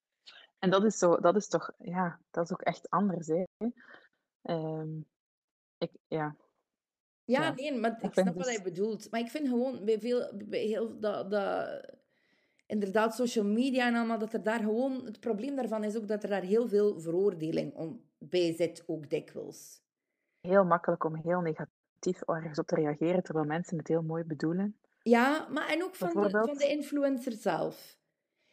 [0.59, 3.27] En dat is, zo, dat is toch, ja, dat is ook echt anders.
[3.27, 3.43] Hè.
[4.41, 4.97] Ehm,
[5.77, 6.35] ik, ja,
[7.23, 9.11] Ja, Ja, nee, maar ik snap wat dus- je bedoelt.
[9.11, 11.85] Maar ik vind gewoon bij veel, bij heel dat, dat,
[12.65, 16.23] inderdaad, social media en allemaal, dat er daar gewoon, het probleem daarvan is ook dat
[16.23, 19.81] er daar heel veel veroordeling om, bij zit, ook dikwijls.
[20.41, 21.83] heel makkelijk om heel negatief
[22.25, 24.75] ergens op te reageren, terwijl mensen het heel mooi bedoelen.
[25.01, 27.97] Ja, maar en ook van de, van de influencer zelf.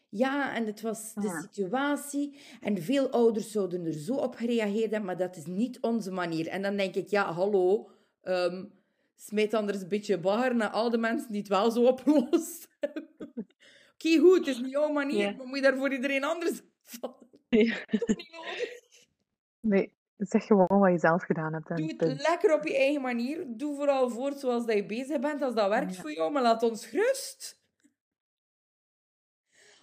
[0.08, 1.40] Ja, en het was de Ja.
[1.40, 2.38] situatie.
[2.60, 6.48] En veel ouders zouden er zo op gereageerd hebben, maar dat is niet onze manier.
[6.48, 7.90] En dan denk ik, ja, hallo,
[8.22, 8.64] ehm
[9.16, 12.68] smijt anders een beetje bagger naar al de mensen die het wel zo oplossen.
[13.94, 15.34] Oké, goed, het is niet jouw manier, Ja.
[15.36, 16.62] maar moet je daar voor iedereen anders?
[17.48, 17.76] Ja.
[17.86, 18.80] Is niet nodig.
[19.60, 19.92] Nee,
[20.28, 21.66] zeg gewoon wat je zelf gedaan hebt.
[21.76, 22.20] Doe het punt.
[22.28, 23.44] lekker op je eigen manier.
[23.48, 26.00] Doe vooral voort zoals dat je bezig bent, als dat werkt Ja.
[26.00, 27.60] voor jou, maar laat ons gerust.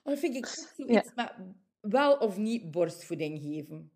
[0.04, 1.34] Maar dat vind ik zoiets met
[1.80, 3.92] wel of niet borstvoeding geven.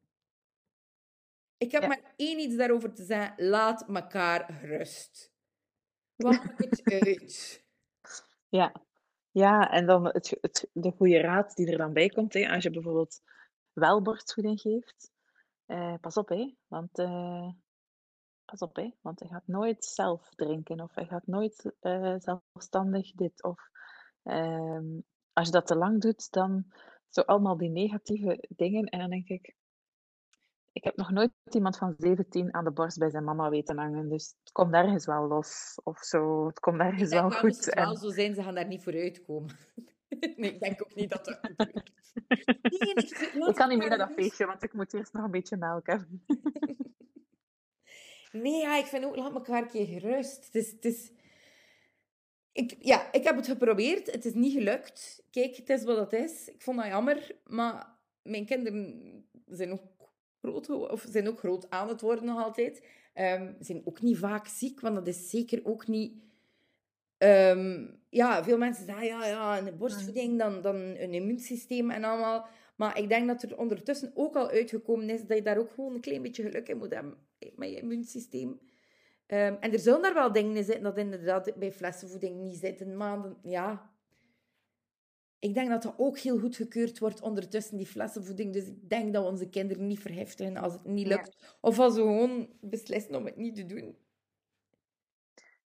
[1.58, 1.88] Ik heb Ja.
[1.88, 3.48] maar één iets daarover te zeggen.
[3.48, 5.32] Laat elkaar gerust.
[6.16, 7.64] Wat maakt het uit?
[8.50, 8.74] Ja.
[9.32, 12.64] ja, en dan het, het, de goede raad die er dan bij komt, hè, als
[12.64, 13.22] je bijvoorbeeld
[13.74, 15.12] wel borstvoeding geeft,
[15.66, 17.50] eh, pas op, hè, want eh,
[18.46, 23.12] pas op, hè, want hij gaat nooit zelf drinken of hij gaat nooit eh, zelfstandig
[23.12, 23.44] dit.
[23.44, 23.70] Of
[24.24, 25.00] ehm,
[25.34, 26.66] als je dat te lang doet, dan
[27.10, 28.86] zo allemaal die negatieve dingen.
[28.86, 29.56] En dan denk ik,
[30.72, 34.10] ik heb nog nooit iemand van 17 aan de borst bij zijn mama weten hangen,
[34.10, 36.48] dus het komt ergens wel los of zo.
[36.48, 37.66] Het komt ergens wel moest goed.
[37.66, 39.58] het wel En, zo zijn, ze gaan daar niet voor uitkomen.
[40.38, 41.92] Nee, ik denk ook niet dat dat gebeurt.
[43.34, 45.58] Nee, ik, kan niet mee naar dat feestje, want ik moet eerst nog een beetje
[45.58, 46.24] melk hebben.
[48.32, 50.46] Nee, ja, ik vind ook, laat elkaar een keer gerust.
[50.46, 51.12] Het is, het is...
[52.52, 54.12] Ik, ja, ik heb het geprobeerd.
[54.12, 55.24] Het is niet gelukt.
[55.32, 56.48] Kijk, het is wat het is.
[56.48, 57.36] Ik vond dat jammer.
[57.44, 59.82] Maar mijn kinderen zijn ook
[60.42, 62.88] groot, of zijn ook groot aan het worden nog altijd.
[63.16, 66.14] Um, zijn ook niet vaak ziek, want dat is zeker ook niet...
[67.18, 72.48] Ehm, ja, veel mensen zeggen, ja, ja, een borstvoeding, dan, dan een immuunsysteem en allemaal.
[72.76, 75.94] Maar ik denk dat er ondertussen ook al uitgekomen is dat je daar ook gewoon
[75.94, 77.18] een klein beetje geluk in moet hebben
[77.56, 78.50] met je immuunsysteem.
[79.28, 82.98] Um, en er zullen daar wel dingen in zitten dat inderdaad bij flessenvoeding niet zitten.
[82.98, 83.92] Maar ja,
[85.40, 88.54] ik denk dat dat ook heel goed gekeurd wordt ondertussen, die flessenvoeding.
[88.54, 91.58] Dus ik denk dat we onze kinderen niet verheftigen als het niet lukt.
[91.62, 93.96] Of als we gewoon beslissen om het niet te doen.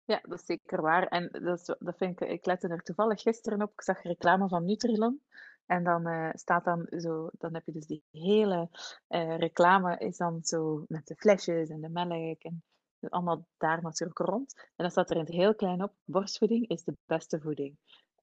[0.07, 1.07] Ja, dat is zeker waar.
[1.07, 3.73] En dat, dat vind ik, ik lette er toevallig gisteren op.
[3.73, 5.21] Ik zag reclame van Nutrilon.
[5.67, 8.69] En dan uh, staat dan zo, dan heb je dus die hele
[9.09, 12.63] uh, reclame is dan zo met de flesjes en de melk en
[13.09, 14.55] allemaal daar natuurlijk rond.
[14.57, 17.77] En dan staat er in het heel klein op, borstvoeding is de beste voeding.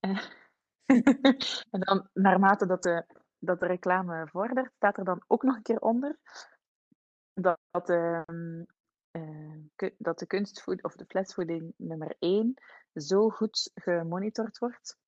[1.70, 3.04] en dan naarmate dat de,
[3.38, 6.18] dat de reclame vordert, staat er dan ook nog een keer onder
[7.34, 7.88] dat, dat,
[9.16, 12.54] uh, uh, dat de kunstvoeding of de flesvoeding nummer 1
[12.94, 14.98] zo goed gemonitord wordt.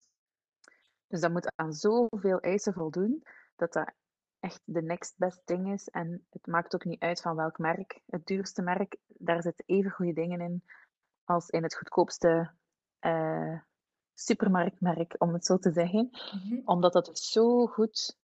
[1.07, 3.92] Dus dat moet aan zoveel eisen voldoen dat dat
[4.40, 5.88] echt de next best ding is.
[5.88, 8.01] En het maakt ook niet uit van welk merk.
[8.07, 10.62] Het duurste merk, daar zitten even goede dingen in
[11.25, 12.51] als in het goedkoopste
[13.01, 13.61] uh,
[14.14, 16.09] supermarktmerk, om het zo te zeggen.
[16.11, 16.61] Mhm.
[16.64, 18.19] Omdat dat dus zo goed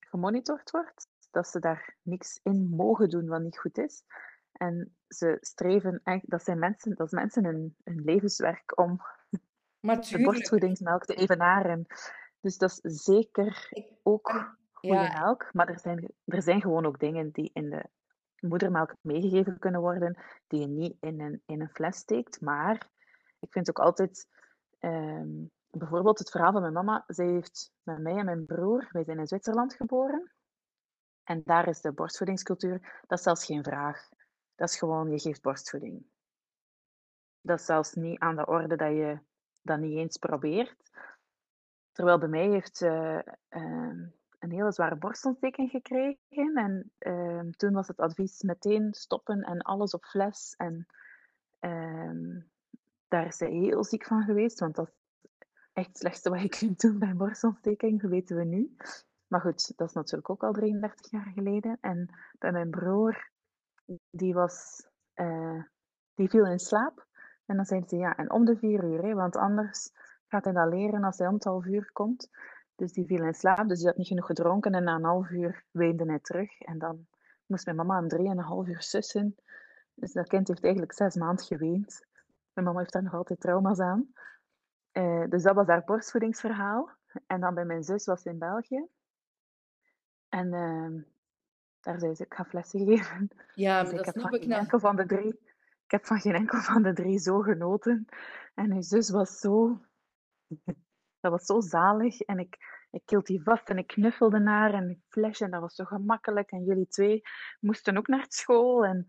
[0.00, 4.02] gemonitord wordt, dat ze daar niks in mogen doen wat niet goed is.
[4.52, 9.00] En ze streven echt, dat zijn mensen, dat is mensen hun, hun levenswerk om
[9.80, 11.86] de borstvoedingsmelk te evenaren.
[12.40, 13.68] Dus dat is zeker
[14.02, 15.18] ook goede ja.
[15.20, 15.48] melk.
[15.52, 17.84] Maar er zijn, er zijn gewoon ook dingen die in de
[18.40, 22.40] moedermelk meegegeven kunnen worden, die je niet in een, in een fles steekt.
[22.40, 22.88] Maar
[23.38, 24.28] ik vind ook altijd,
[24.80, 27.04] um, bijvoorbeeld het verhaal van mijn mama.
[27.06, 30.32] Zij heeft met mij en mijn broer, wij zijn in Zwitserland geboren.
[31.24, 34.08] En daar is de borstvoedingscultuur, dat is zelfs geen vraag.
[34.54, 36.06] Dat is gewoon, je geeft borstvoeding.
[37.40, 39.18] Dat is zelfs niet aan de orde dat je
[39.62, 40.90] dat niet eens probeert.
[41.92, 46.54] Terwijl bij mij heeft ze uh, een hele zware borstontsteking gekregen.
[46.54, 50.54] En uh, toen was het advies meteen stoppen en alles op fles.
[50.56, 50.86] En
[51.60, 52.42] uh,
[53.08, 54.94] daar is ze heel ziek van geweest, want dat is
[55.72, 58.76] echt het slechtste wat je kunt doen bij borstontsteking, weten we nu.
[59.26, 61.78] Maar goed, dat is natuurlijk ook al 33 jaar geleden.
[61.80, 63.30] En bij mijn broer,
[64.10, 65.62] die, was, uh,
[66.14, 67.06] die viel in slaap.
[67.46, 69.90] En dan zeiden ze, ja, en om de vier uur, hè, want anders
[70.28, 72.28] gaat hij dat leren als hij om het half uur komt.
[72.74, 74.72] Dus die viel in slaap, dus hij had niet genoeg gedronken.
[74.72, 76.60] En na een half uur weende hij terug.
[76.60, 77.06] En dan
[77.46, 79.34] moest mijn mama een drieënhalf uur sussen.
[79.94, 82.06] Dus dat kind heeft eigenlijk zes maanden geweend.
[82.52, 84.12] Mijn mama heeft daar nog altijd trauma's aan.
[84.92, 86.90] Uh, dus dat was haar borstvoedingsverhaal.
[87.26, 88.86] En dan bij mijn zus was in België.
[90.28, 91.02] En uh,
[91.84, 93.28] daar zei ze, ik ga flessen geven.
[93.54, 95.40] Ja, dus maar dus dat ik snap ik enkel van de drie.
[95.84, 98.06] Ik heb van geen enkel van de drie zo genoten.
[98.54, 99.80] En mijn zus was zo
[101.20, 102.20] dat was zo zalig.
[102.20, 102.56] En ik,
[102.90, 105.44] ik hield die vast en ik knuffelde naar en ik flesje.
[105.44, 106.50] En dat was zo gemakkelijk.
[106.50, 107.22] En jullie twee
[107.60, 109.06] moesten ook naar school en,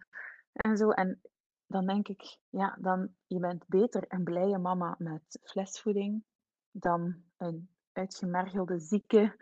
[0.52, 0.92] en zo.
[0.92, 1.22] En
[1.68, 6.24] dan denk ik, ja, dan, je bent beter een blije mama met flesvoeding
[6.72, 9.36] dan een uitgemergelde, zieke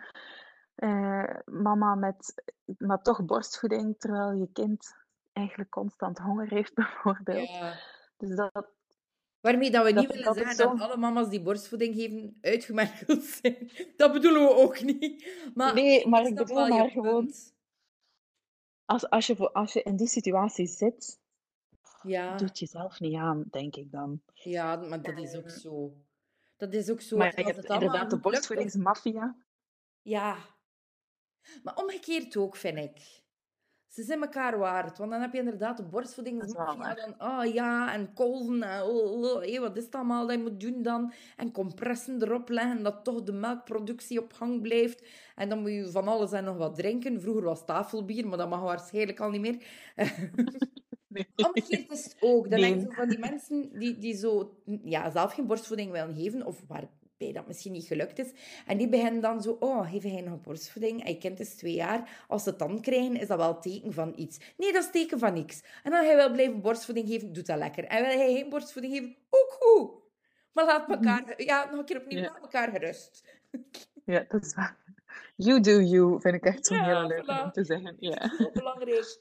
[0.75, 2.43] eh, mama met
[2.77, 4.95] maar toch borstvoeding, terwijl je kind
[5.33, 7.49] eigenlijk constant honger heeft, bijvoorbeeld.
[7.49, 7.79] Ja.
[8.17, 8.67] Dus dat,
[9.43, 13.71] Waarmee dat we niet willen zeggen dat alle mama's die borstvoeding geven uitgemergeld zijn.
[13.97, 15.27] Dat bedoelen we ook niet.
[15.53, 17.33] Maar nee, maar ik bedoel maar gewoon...
[18.85, 21.19] Als, als, je, als je in die situatie zit,
[22.03, 22.37] ja.
[22.37, 24.21] doet jezelf niet aan, denk ik dan.
[24.33, 25.93] Ja, maar dat is ook zo.
[26.57, 27.17] Dat is ook zo.
[27.17, 29.35] Maar je hebt inderdaad de borstvoedingsmafia.
[30.01, 30.37] Ja.
[31.63, 33.23] Maar omgekeerd ook, vind ik
[33.93, 34.97] ze zijn elkaar waard.
[34.97, 36.53] Want dan heb je inderdaad de borstvoeding.
[36.55, 38.63] Ja, dan, oh ja, en kolven.
[38.63, 41.13] En, oh, oh, hey, wat is het allemaal dat je moet doen dan?
[41.37, 45.05] En compressen erop leggen, dat toch de melkproductie op gang blijft.
[45.35, 47.21] En dan moet je van alles en nog wat drinken.
[47.21, 49.65] Vroeger was tafelbier, maar dat mag waarschijnlijk al niet meer.
[49.95, 51.27] Nee.
[51.47, 52.49] Omgekeerd is het ook.
[52.49, 52.73] Dan nee.
[52.73, 56.63] denk je van die mensen die, die zo ja, zelf geen borstvoeding willen geven, of
[56.67, 56.89] waar
[57.31, 58.31] dat misschien niet gelukt is.
[58.65, 61.03] En die beginnen dan zo, oh, heeft hij nog borstvoeding?
[61.03, 62.23] Hij kent is twee jaar.
[62.27, 64.37] Als ze het dan krijgen, is dat wel teken van iets.
[64.57, 65.63] Nee, dat is teken van niks.
[65.83, 67.83] En dan hij wil blijven borstvoeding geven, doet dat lekker.
[67.85, 69.91] En wil hij geen borstvoeding geven, ook goed.
[70.53, 72.29] Maar laat elkaar, ja, nog een keer opnieuw, ja.
[72.31, 73.23] laat elkaar gerust.
[74.05, 74.77] Ja, dat is waar.
[75.35, 77.95] You do you, vind ik echt zo'n ja, heel leuk om te zeggen.
[77.99, 78.31] Ja.
[78.37, 79.19] Heel belangrijk.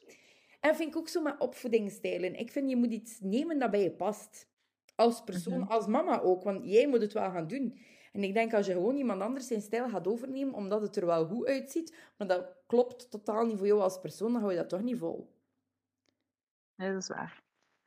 [0.61, 2.35] En vind ik ook zo met opvoedingsstijlen.
[2.35, 4.47] Ik vind, je moet iets nemen dat bij je past.
[4.95, 5.71] Als persoon, Mhm.
[5.71, 6.43] als mama ook.
[6.43, 7.79] Want jij moet het wel gaan doen.
[8.13, 11.07] En ik denk als je gewoon iemand anders zijn stijl gaat overnemen, omdat het er
[11.07, 14.59] wel goed uitziet, maar dat klopt totaal niet voor jou als persoon, dan hou je
[14.59, 15.33] dat toch niet vol.
[16.75, 17.43] Nee, dat is waar.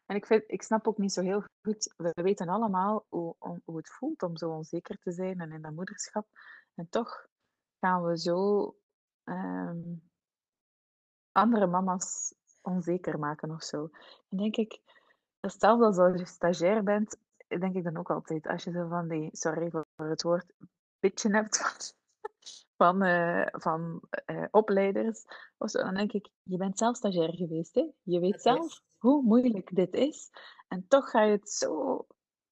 [0.06, 1.94] En ik, vind, ik snap ook niet zo heel goed.
[1.98, 3.36] We weten allemaal hoe,
[3.66, 6.28] hoe het voelt om zo onzeker te zijn en in dat moederschap.
[6.76, 7.28] En toch
[7.80, 8.76] gaan we zo
[9.24, 9.96] ehm,
[11.32, 13.90] andere mama's onzeker maken of zo.
[14.30, 14.80] En denk ik,
[15.40, 18.48] hetzelfde als als je stagiair bent, denk ik dan ook altijd.
[18.48, 20.54] Als je zo van die, sorry voor het woord,
[21.00, 21.58] bitchen hebt
[22.78, 25.26] van, van, eh, van eh, opleiders,
[25.58, 27.86] of zo, dan denk ik, je bent zelf stagiair geweest, hè?
[28.04, 28.84] Je weet Dat zelf is.
[28.98, 30.30] hoe moeilijk dit is.
[30.68, 32.06] En toch ga je het zo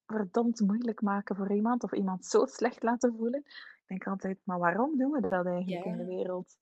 [0.05, 3.39] verdomd moeilijk maken voor iemand, of iemand zo slecht laten voelen.
[3.39, 6.57] Ik denk altijd, maar waarom doen we dat eigenlijk in de wereld?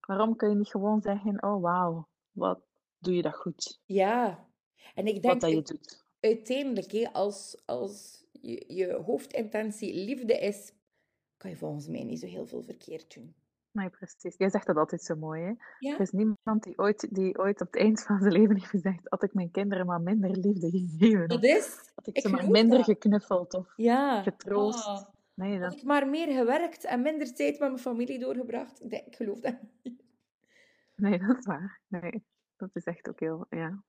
[0.00, 2.60] Waarom kun je niet gewoon zeggen, oh wauw, wat
[2.98, 4.46] doe je dat goed, Ja.
[4.94, 6.03] En ik wat denk dat je doet.
[6.24, 10.72] Uiteindelijk, hè, als, als je, je hoofdintentie liefde is,
[11.36, 13.34] kan je volgens mij niet zo heel veel verkeerd doen.
[13.72, 14.34] Nee, precies.
[14.36, 15.52] Jij zegt dat altijd zo mooi, hè?
[15.78, 15.94] Ja?
[15.94, 19.00] Er is niemand die ooit, die ooit op het eind van zijn leven heeft gezegd,
[19.08, 21.90] had ik mijn kinderen maar minder liefde gegeven, Dat is.
[21.94, 22.86] had ik Ik ze maar minder dat.
[22.86, 24.22] geknuffeld, of Ja.
[24.22, 24.86] getroost.
[24.86, 25.04] Ah.
[25.34, 28.92] Nee, Had dat, ik maar meer gewerkt en minder tijd met mijn familie doorgebracht.
[28.92, 30.02] Ik geloof dat niet.
[30.96, 31.80] nee, dat is waar.
[31.88, 32.24] Nee,
[32.56, 33.82] dat is echt ook heel, ja.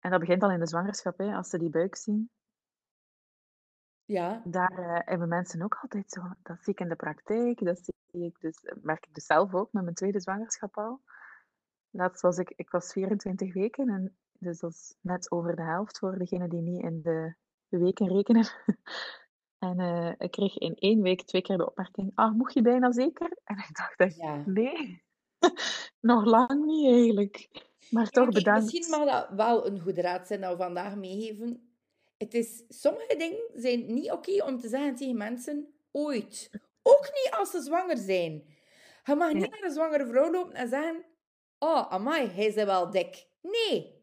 [0.00, 1.34] En dat begint al in de zwangerschap, hè?
[1.34, 2.30] Als ze die buik zien.
[4.04, 4.42] Ja.
[4.44, 8.24] Daar eh, hebben mensen ook altijd zo, dat zie ik in de praktijk, dat zie
[8.24, 11.00] ik dus, merk ik dus zelf ook met mijn tweede zwangerschap al.
[11.90, 15.98] Laatst was ik, ik was 24 weken, en dus dat is net over de helft
[15.98, 17.34] voor degenen die niet in de,
[17.68, 18.46] de weken rekenen.
[19.58, 22.92] En eh, ik kreeg in één week twee keer de opmerking, ah, mocht je bijna
[22.92, 23.38] zeker?
[23.44, 24.42] En ik dacht echt, Ja.
[24.46, 25.02] nee,
[26.00, 27.67] nog lang niet eigenlijk.
[27.90, 28.62] Maar toch bedankt.
[28.72, 31.72] misschien mag dat wel een goede raad zijn dat we vandaag meegeven.
[32.16, 36.50] Het is, sommige dingen zijn niet oké om te zeggen tegen mensen ooit.
[36.82, 38.56] Ook niet als ze zwanger zijn.
[39.04, 39.48] Je mag niet Ja.
[39.48, 41.04] naar een zwangere vrouw lopen en zeggen:
[41.58, 43.26] Oh, amai, hij is wel dik.
[43.42, 43.96] Nee.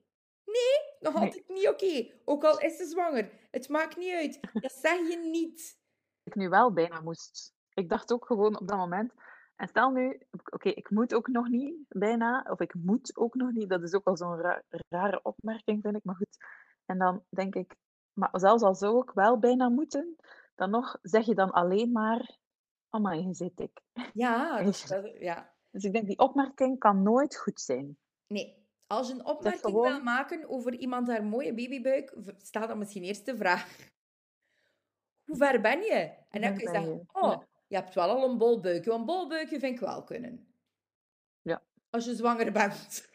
[0.46, 1.24] Nee, nog Nee.
[1.24, 2.08] altijd niet oké.
[2.26, 3.32] Ook al is ze zwanger.
[3.52, 4.40] Het maakt niet uit.
[4.64, 5.78] Dat zeg je niet.
[6.24, 7.54] ik nu wel bijna moest.
[7.74, 9.14] Ik dacht ook gewoon op dat moment.
[9.56, 10.20] En stel nu,
[10.52, 13.70] oké, ik moet ook nog niet bijna, of ik moet ook nog niet.
[13.70, 16.04] Dat is ook al zo'n ra- rare opmerking, vind ik.
[16.04, 16.38] Maar goed.
[16.86, 17.76] En dan denk ik,
[18.14, 20.16] maar zelfs al zou ik wel bijna moeten,
[20.56, 22.38] dan nog zeg je dan alleen maar,
[22.90, 23.82] amai, je zit ik.
[24.14, 25.54] Ja, dat, dat- ja.
[25.70, 27.98] Dus ik denk, die opmerking kan nooit goed zijn.
[28.28, 32.78] Nee, als je een opmerking gewoon- wil maken over iemand haar mooie babybuik, stel dan
[32.78, 33.90] misschien eerst de vraag:
[35.26, 36.14] Hoe ver ben je?
[36.30, 37.10] En dan kun je zeggen?
[37.12, 37.42] Oh.
[37.68, 38.90] Je hebt wel al een bol buikje.
[38.90, 40.48] Want een bol buikje vind ik wel kunnen.
[41.42, 41.62] Ja.
[41.90, 43.14] Als je zwanger bent.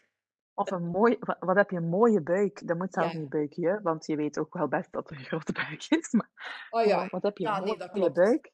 [0.53, 2.67] Of een mooi, wa- wat heb je een mooie buik?
[2.67, 3.19] Dat moet zelfs Ja.
[3.19, 6.11] niet buikje, hè, want je weet ook wel best dat er een grote buik is.
[6.17, 6.29] Maar
[6.69, 8.51] Oh ja, wat heb je ja, een mooie buik?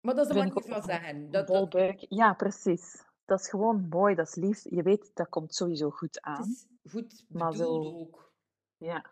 [0.00, 1.30] Maar dat is manier ook van zeggen.
[1.30, 1.96] Dat.
[2.08, 3.04] Ja, precies.
[3.24, 4.62] Dat is gewoon mooi, dat is lief.
[4.64, 6.42] Je weet, dat komt sowieso goed het aan.
[6.44, 8.32] is goed Maar zo- ook.
[8.76, 9.10] Ja.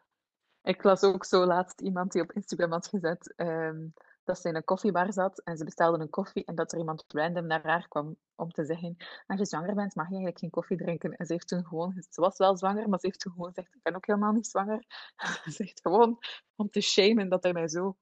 [0.63, 3.87] Ik las ook zo laatst iemand die op Instagram had gezet ehm,
[4.25, 7.05] dat ze in een koffiebar zat en ze bestelde een koffie en dat er iemand
[7.09, 10.51] random naar haar kwam om te zeggen, als je zwanger bent, mag je eigenlijk geen
[10.51, 11.17] koffie drinken.
[11.17, 13.75] En ze heeft toen gewoon, ze was wel zwanger, maar ze heeft toen gewoon gezegd,
[13.75, 14.85] ik ben ook helemaal niet zwanger.
[15.45, 16.19] Ze zegt gewoon
[16.55, 17.97] om te shamen dat hij mij zo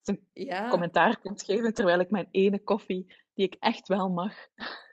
[0.00, 4.34] zijn Ja, commentaar komt geven, terwijl ik mijn ene koffie, die ik echt wel mag,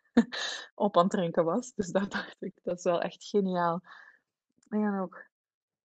[0.75, 1.73] op aan het drinken was.
[1.73, 3.81] Dus dat dacht ik, dat is wel echt geniaal.
[4.69, 5.27] En ook,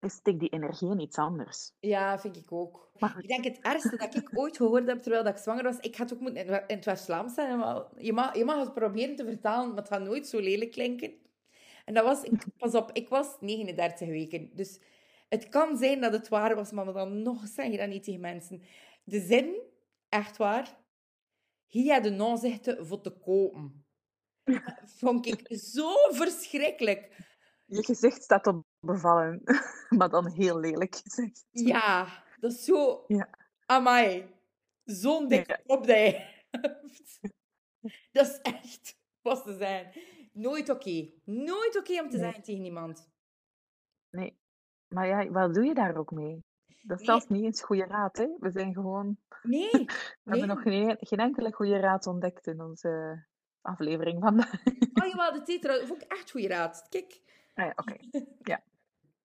[0.09, 1.71] steek die energie in iets anders.
[1.79, 2.91] ja, vind ik ook.
[2.99, 5.77] Maar Ik denk het ergste dat ik ooit gehoord heb terwijl dat ik zwanger was,
[5.79, 8.73] ik ga het ook moeten in in het West-Vlaams maar je mag, je mag het
[8.73, 11.13] proberen te vertalen, maar het gaat nooit zo lelijk klinken.
[11.85, 14.49] En dat was, ik, pas op, ik was 39 weken.
[14.55, 14.79] Dus
[15.29, 18.19] het kan zijn dat het waar was, maar dan nog zeg je dat niet tegen
[18.19, 18.63] mensen.
[19.03, 19.61] De zin,
[20.09, 20.77] echt waar,
[21.65, 23.85] hier de nazichten voor te kopen.
[24.81, 27.09] Dat vond ik zo verschrikkelijk.
[27.65, 29.41] je gezicht staat op bevallen,
[29.97, 31.45] maar dan heel lelijk gezegd.
[31.51, 33.03] Ja, dat is zo...
[33.07, 33.29] Ja.
[33.65, 34.35] Amai,
[34.83, 35.75] zo'n dikke Ja.
[35.75, 37.19] kop dat je hebt.
[38.11, 39.91] Dat is echt wat te zijn.
[40.33, 41.11] Nooit oké.
[41.23, 42.25] Nooit oké om te Nee.
[42.25, 43.09] zeggen tegen iemand.
[44.09, 44.39] Nee,
[44.87, 46.43] maar ja, wat doe je daar ook mee?
[46.67, 47.05] Dat is Nee.
[47.05, 48.27] zelfs niet eens goede raad, hè?
[48.39, 49.17] We zijn gewoon...
[49.43, 49.87] Nee, We nee.
[50.23, 53.23] hebben nog geen, geen enkele goede raad ontdekt in onze
[53.61, 54.53] aflevering vandaag.
[54.93, 56.85] Oh, jawel, de tetra, dat vond ik echt goede raad.
[56.89, 57.21] Kijk,
[57.53, 57.95] Ah ja, oké.
[58.41, 58.63] Ja.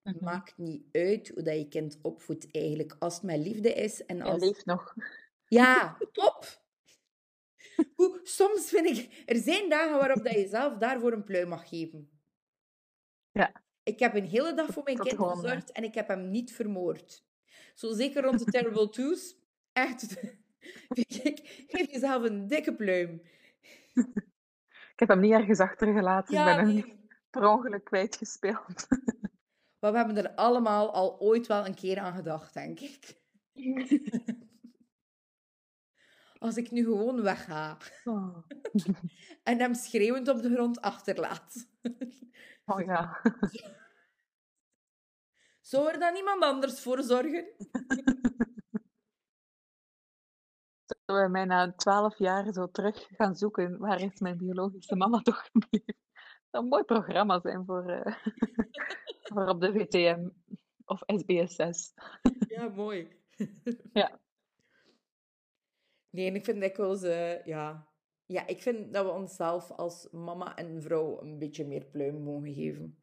[0.07, 2.97] Het maakt niet uit hoe dat je kind opvoedt eigenlijk.
[2.99, 4.43] Als het met liefde is en als...
[4.43, 4.95] leeft nog.
[5.45, 6.65] Ja, top.
[7.95, 9.23] Hoe, soms vind ik...
[9.27, 12.11] Er zijn dagen waarop dat je zelf daarvoor een pluim mag geven.
[13.33, 13.63] Ja.
[13.83, 17.25] Ik heb een hele dag voor mijn kind gezorgd en ik heb hem niet vermoord.
[17.75, 19.37] Zo zeker rond de Terrible Twos.
[19.73, 20.21] Echt.
[21.23, 23.23] Kijk, geef jezelf een dikke pluim.
[24.97, 26.35] Ik heb hem niet ergens achtergelaten.
[26.35, 26.99] Ja, ik ben hem nee.
[27.31, 28.87] per ongeluk kwijtgespeeld.
[29.79, 33.21] Maar we hebben er allemaal al ooit wel een keer aan gedacht, denk ik.
[36.39, 38.47] Als ik nu gewoon wegga Oh,
[39.43, 41.69] en hem schreeuwend op de grond achterlaat.
[42.65, 43.21] oh ja.
[45.61, 47.45] Zou er dan iemand anders voor zorgen?
[51.07, 53.79] Zullen we mij na twaalf jaar zo terug gaan zoeken.
[53.79, 55.95] Waar is mijn biologische mama toch gebleven?
[56.57, 58.15] Zou een mooi programma zijn voor, eh,
[59.33, 60.29] voor op de VTM
[60.85, 61.95] of SBS6.
[62.49, 63.09] Ja, mooi.
[63.93, 64.21] Ja.
[66.11, 67.89] Nee, en ik vind dikwijls, eh ja...
[68.27, 72.55] Ja, ik vind dat we onszelf als mama en vrouw een beetje meer pluim mogen
[72.55, 72.99] geven.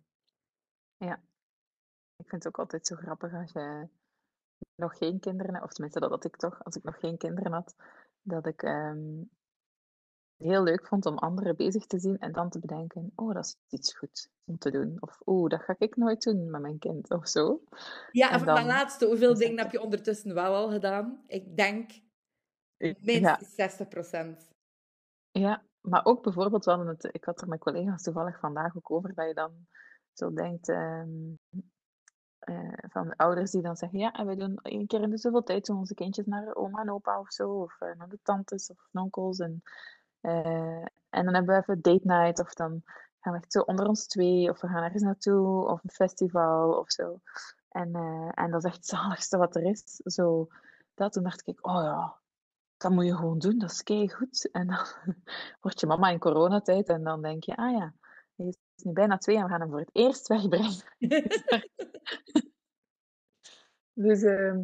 [2.16, 3.88] Ik vind het ook altijd zo grappig als je
[4.76, 7.52] nog geen kinderen hebt, of tenminste dat had ik toch, als ik nog geen kinderen
[7.52, 7.76] had,
[8.22, 9.22] dat ik ehm,
[10.38, 13.56] heel leuk vond om anderen bezig te zien en dan te bedenken, oh, dat is
[13.70, 14.98] iets goed om te doen.
[15.00, 17.62] Of, oeh, dat ga ik nooit doen met mijn kind, of zo.
[18.12, 21.24] Ja, en En van dan- laatste, hoeveel dingen heb je ondertussen wel al gedaan?
[21.28, 21.92] Ik denk
[22.78, 24.50] Ja, minstens 60 procent.
[25.32, 28.92] ja, maar ook bijvoorbeeld, we hadden het, ik had er met collega's toevallig vandaag ook
[28.92, 29.68] over, dat je dan
[30.14, 31.10] zo denkt, ehm,
[32.40, 35.18] eh, van de ouders die dan zeggen, ja, en we doen één keer in de
[35.18, 38.20] zoveel tijd doen onze kindjes naar oma en opa of zo, of eh, naar de
[38.24, 39.40] tantes of onkels.
[39.40, 39.62] En,
[40.24, 42.82] eh, en dan hebben we even date night, of dan
[43.20, 46.74] gaan we echt zo onder ons twee, of we gaan ergens naartoe, of een festival
[46.74, 47.20] of zo.
[47.70, 49.84] En, eh, en dat is echt het zaligste wat er is.
[50.04, 50.48] Zo,
[50.94, 52.20] dat, toen dacht ik, oh ja,
[52.78, 54.50] dat moet je gewoon doen, dat is goed.
[54.52, 54.86] En dan
[55.62, 57.94] word je mama in coronatijd en dan denk je, ah ja,
[58.36, 60.84] hij is nu bijna twee en we gaan hem voor het eerst wegbrengen.
[63.96, 64.64] Dus ehm,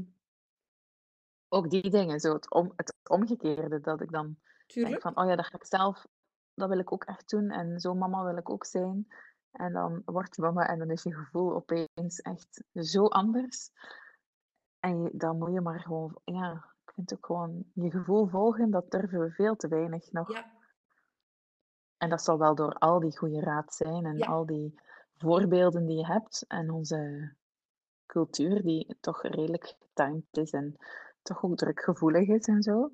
[1.47, 4.37] ook die dingen, zo het, om, het omgekeerde, dat ik dan
[4.73, 5.01] denk Tuurlijk.
[5.01, 6.07] van, oh ja, dat ga ik zelf,
[6.53, 9.07] dat wil ik ook echt doen en zo mama wil ik ook zijn.
[9.51, 13.71] En dan word je mama en dan is je gevoel opeens echt zo anders.
[14.79, 16.51] En je, dan moet je maar gewoon, ja,
[16.85, 20.31] ik vind ook gewoon je gevoel volgen, dat durven we veel te weinig nog.
[20.33, 20.51] Ja,
[21.97, 24.25] En dat zal wel door al die goede raad zijn en Ja.
[24.25, 24.79] al die
[25.17, 27.33] voorbeelden die je hebt en onze
[28.05, 30.75] cultuur die toch redelijk getimed is en
[31.21, 32.91] toch ook drukgevoelig is en zo.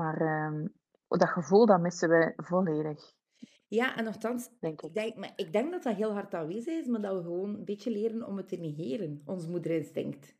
[0.00, 0.66] Maar ehm,
[1.08, 3.12] dat gevoel, dat missen we volledig,
[3.68, 6.86] ja en nogthans, denk ik denk, maar ik denk dat dat heel hard aanwezig is,
[6.86, 10.36] maar dat we gewoon een beetje leren om het te negeren, ons moederinstinct.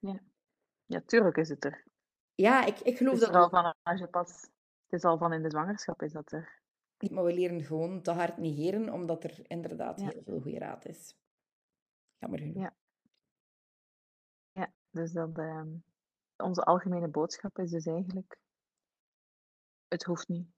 [0.86, 1.84] Ja, tuurlijk is het er.
[2.34, 4.42] Ja, ik, ik Het geloof is dat er al van als je pas...
[4.84, 6.62] Het is al van in de zwangerschap is dat er.
[7.10, 10.08] maar we leren gewoon te hard negeren, omdat er inderdaad Ja.
[10.08, 11.14] heel veel goede raad is.
[12.18, 12.62] Jammer genoeg.
[12.62, 12.74] Ja.
[14.52, 15.38] Ja, dus dat...
[15.38, 15.68] ehm,
[16.36, 18.38] onze algemene boodschap is dus eigenlijk...
[19.90, 20.48] Het hoeft niet.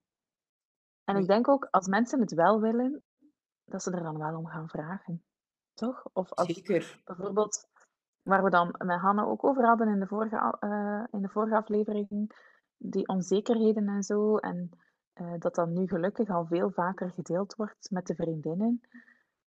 [1.05, 1.23] En Nee.
[1.23, 3.03] ik denk ook, als mensen het wel willen,
[3.65, 5.25] dat ze er dan wel om gaan vragen.
[5.75, 6.05] Toch?
[6.13, 7.01] Of als Zeker.
[7.05, 7.69] bijvoorbeeld,
[8.23, 11.57] waar we dan met Hanne ook over hadden in de vorige, eh, in de vorige
[11.57, 12.33] aflevering,
[12.77, 14.71] die onzekerheden en zo, en
[15.13, 18.81] eh, dat dat nu gelukkig al veel vaker gedeeld wordt met de vriendinnen.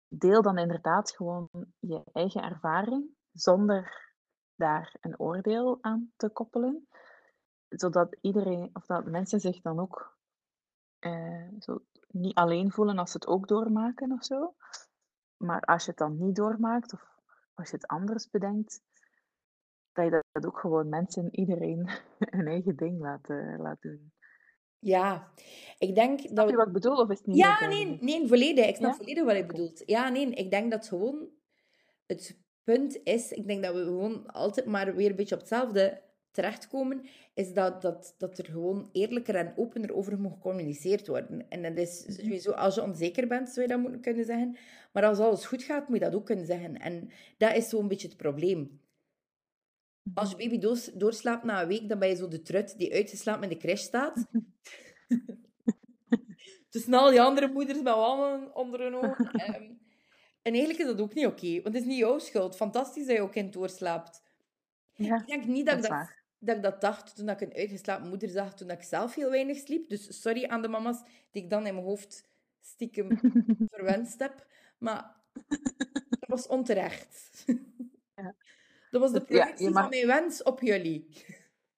[0.07, 4.11] Deel dan inderdaad gewoon je eigen ervaring, zonder
[4.55, 6.87] daar een oordeel aan te koppelen,
[7.75, 10.17] zodat iedereen, of dat mensen zich dan ook
[10.99, 14.55] eh, zo niet alleen voelen als ze het ook doormaken of zo.
[15.37, 17.03] Maar als je het dan niet doormaakt, of
[17.53, 18.81] als je het anders bedenkt,
[19.91, 24.11] dat je dat, ook gewoon mensen, iedereen, een eigen ding laat, eh, laat doen.
[24.79, 25.31] Ja,
[25.77, 28.67] ik denk dat je wat ik bedoel, of is het niet Ja, nee, nee, volledig.
[28.67, 28.97] Ik snap Ja?
[28.97, 29.83] volledig wat je bedoelt.
[29.85, 31.29] Ja, nee, ik denk dat gewoon
[32.05, 36.01] het punt is, ik denk dat we gewoon altijd maar weer een beetje op hetzelfde
[36.33, 41.49] terechtkomen, is dat, dat, dat er gewoon eerlijker en opener over mag gecommuniceerd worden.
[41.49, 42.11] En dat is Mhm.
[42.13, 44.57] sowieso, als je onzeker bent, zou je dat moeten kunnen zeggen.
[44.93, 46.77] Maar als alles goed gaat, moet je dat ook kunnen zeggen.
[46.77, 48.81] En dat is zo'n beetje het probleem.
[50.13, 52.93] Als je baby doos- doorslaapt na een week, dan ben je zo de trut die
[52.93, 54.25] uitgeslapen in de crash staat.
[56.69, 59.31] Tussen al die andere moeders met wallen onder hun ogen.
[59.41, 59.63] Ehm,
[60.41, 62.55] en eigenlijk is dat ook niet oké, want het is niet jouw schuld.
[62.55, 64.23] Fantastisch dat je ook kind doorslaapt.
[64.93, 66.22] Ja, Ik denk niet dat dat ik.
[66.45, 69.57] Dat ik dat dacht toen ik een uitgeslapen moeder zag, toen ik zelf heel weinig
[69.57, 69.89] sliep.
[69.89, 72.29] Dus sorry aan de mama's die ik dan in mijn hoofd
[72.61, 73.19] stiekem
[73.73, 74.45] verwenst heb.
[74.77, 75.15] Maar
[76.09, 77.43] dat was onterecht.
[78.15, 78.35] Ja.
[78.91, 81.07] Dat was de Dus ja, projectie mag- van mijn wens op jullie.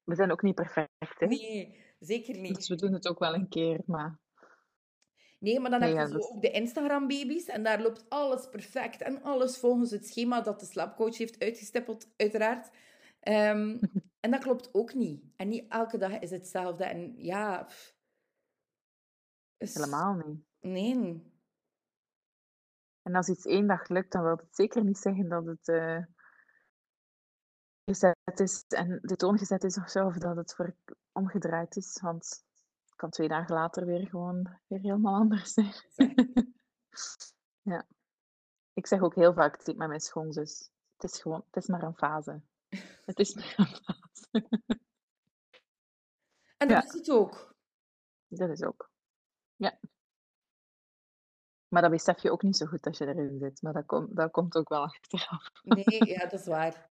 [0.04, 0.90] We zijn ook niet perfect,
[1.20, 1.28] hè?
[1.28, 2.56] Nee, zeker niet.
[2.56, 4.20] Dus we doen het ook wel een keer, maar
[5.40, 7.82] Nee, maar dan Nee, heb je ja, zo dat is- ook de Instagram-baby's en daar
[7.82, 12.70] loopt alles perfect en alles volgens het schema dat de slaapcoach heeft uitgestippeld, uiteraard.
[13.20, 13.78] Ehm,
[14.26, 15.24] en dat klopt ook niet.
[15.36, 16.86] En niet elke dag is hetzelfde.
[16.86, 17.64] En ja...
[17.64, 17.96] pff,
[19.58, 20.44] is- Helemaal niet.
[20.60, 21.34] Nee.
[23.02, 26.04] En als iets één dag lukt, dan wil het zeker niet zeggen dat het eh,
[27.84, 30.76] gezet is en de toon gezet is of zo, of dat het voor
[31.12, 32.02] omgedraaid is.
[32.02, 32.44] Want
[32.84, 35.74] het kan twee dagen later weer gewoon weer helemaal anders zijn.
[37.74, 37.88] ja.
[38.74, 41.84] Ik zeg ook heel vaak tegen met mijn schoonzus, het is gewoon, het is maar
[41.84, 42.42] een fase.
[43.06, 44.05] Het is maar een fase.
[46.58, 46.84] En dat Ja.
[46.84, 47.56] is het ook.
[48.28, 48.90] Dat is ook.
[49.56, 49.80] Ja.
[51.68, 53.62] Maar dat besef je ook niet zo goed als je erin zit.
[53.62, 55.50] Maar dat, komt dat komt ook wel achteraf.
[55.64, 56.90] Nee, ja, dat is waar.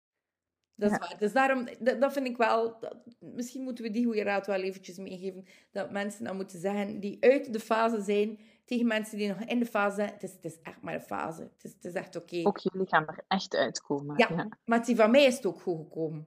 [0.75, 1.09] Dat is Ja.
[1.09, 1.19] waar.
[1.19, 2.81] Dus daarom, dat, dat vind ik wel...
[2.81, 5.47] dat- misschien moeten we die goede raad wel eventjes meegeven.
[5.71, 9.59] Dat mensen dan moeten zeggen, die uit de fase zijn, tegen mensen die nog in
[9.59, 10.13] de fase zijn.
[10.13, 11.43] Het is, het is echt maar een fase.
[11.43, 12.41] Het is, het is echt oké.
[12.47, 14.17] Ook jullie gaan er echt uitkomen.
[14.19, 14.29] Ja.
[14.31, 14.49] ja.
[14.65, 16.27] Maar die van mij is het ook goed gekomen.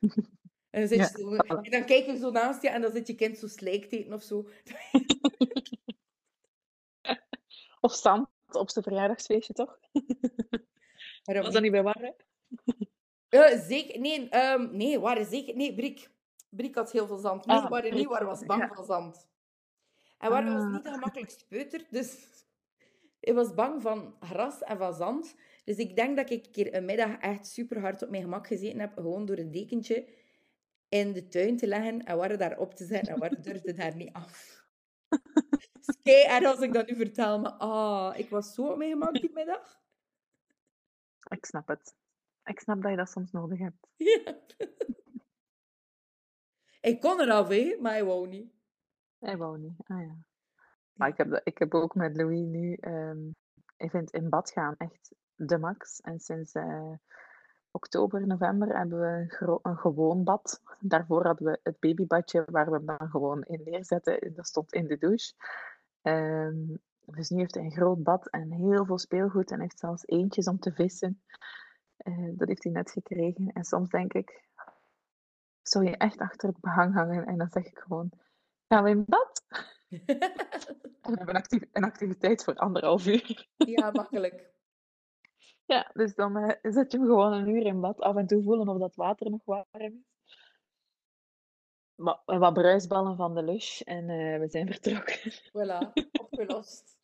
[0.74, 2.92] En dan, zit Ja, je zo, en dan kijk je zo naast je en dan
[2.92, 4.48] zit je kind zo slijk te eten of zo.
[7.80, 9.78] Of zand op zijn verjaardagsfeestje, toch?
[11.24, 12.14] Waarom Was dat niet bij Warre?
[13.28, 14.00] Eh, zeker.
[14.00, 15.56] Nee, ehm, nee, waren zeker.
[15.56, 16.10] Nee, Brik.
[16.48, 17.46] Brik had heel veel zand.
[17.46, 18.06] Nee, Ah, waren niet.
[18.06, 18.74] Waar was bang Ja.
[18.74, 19.28] van zand.
[20.18, 20.72] En waar was Ah.
[20.72, 21.86] niet de gemakkelijkste peuter.
[21.90, 22.16] Dus
[23.20, 25.34] hij was bang van gras en van zand.
[25.64, 28.46] Dus ik denk dat ik een keer een middag echt super hard op mijn gemak
[28.46, 28.92] gezeten heb.
[28.94, 30.08] Gewoon door een dekentje
[30.94, 33.14] in de tuin te leggen en waren daar op te zetten.
[33.14, 34.62] En waar durfde daar niet af.
[36.02, 37.40] Kei erg als ik dat nu vertel.
[37.40, 39.80] Maar ah, ik was zo op mijn gemak die middag.
[41.28, 41.94] Ik snap het.
[42.44, 43.86] Ik snap dat je dat soms nodig hebt.
[43.96, 44.38] Ja.
[46.80, 48.52] Ik kon eraf, hè, maar hij wou niet.
[49.18, 49.74] Hij wou niet.
[49.84, 50.16] Ah ja.
[50.92, 52.74] Maar ik heb, dat, ik heb ook met Louis nu...
[52.74, 53.30] ehm
[53.76, 56.00] ik vind in bad gaan echt de max.
[56.00, 56.92] En sinds eh,
[57.74, 60.62] oktober, november hebben we een, gewoon bad.
[60.80, 64.34] Daarvoor hadden we het babybadje waar we hem dan gewoon in neerzetten.
[64.34, 65.32] Dat stond in de douche.
[66.02, 69.50] Ehm, dus nu heeft hij een groot bad en heel veel speelgoed.
[69.50, 71.22] En heeft zelfs eentjes om te vissen.
[71.96, 73.50] Eh, dat heeft hij net gekregen.
[73.52, 74.48] En soms denk ik,
[75.62, 77.26] zou je echt achter het behang hangen?
[77.26, 78.10] En dan zeg ik gewoon,
[78.68, 79.44] gaan we in bad?
[79.88, 80.00] En
[81.12, 83.48] we hebben een, een activiteit voor anderhalf uur.
[83.56, 84.52] ja, makkelijk.
[85.66, 88.00] Ja, dus dan eh, zet je hem gewoon een uur in bad.
[88.00, 89.92] Af en toe voelen of dat water nog warm is.
[91.94, 95.32] Maar, wat bruisballen van de lush en eh, we zijn vertrokken.
[95.32, 96.92] Voilà, opgelost.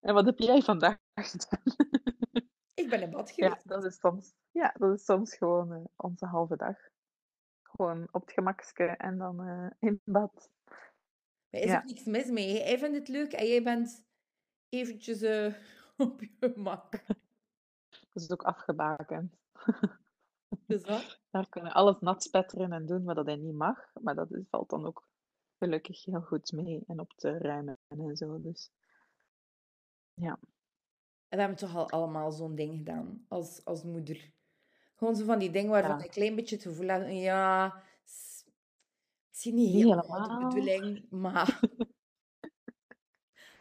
[0.00, 1.62] En wat heb jij vandaag gedaan?
[2.74, 3.68] Ik ben in bad Ja, geweest.
[3.68, 6.76] dat is soms, ja, dat is soms gewoon eh, onze halve dag.
[7.62, 10.50] Gewoon op het gemakske en dan eh, in bad.
[11.50, 11.76] Er is Ja.
[11.78, 12.62] ook niks mis mee.
[12.62, 14.04] Hij vindt het leuk en jij bent
[14.68, 15.54] eventjes eh,
[15.96, 17.04] op je gemak.
[18.14, 19.36] Dat is ook afgebakend.
[20.66, 20.82] Dus?
[21.30, 23.90] Daar kunnen we alles nat spetteren en doen wat dat hij niet mag.
[24.02, 25.08] Maar dat valt dan ook
[25.58, 28.40] gelukkig heel goed mee en op te ruimen en zo.
[28.40, 28.70] Dus
[31.28, 34.32] En we hebben toch al allemaal zo'n ding gedaan als, als moeder.
[34.94, 36.04] Gewoon zo van die dingen waarvan Ja.
[36.04, 37.82] een klein beetje het gevoel hebt, ja,
[39.28, 41.60] misschien niet helemaal de bedoeling, maar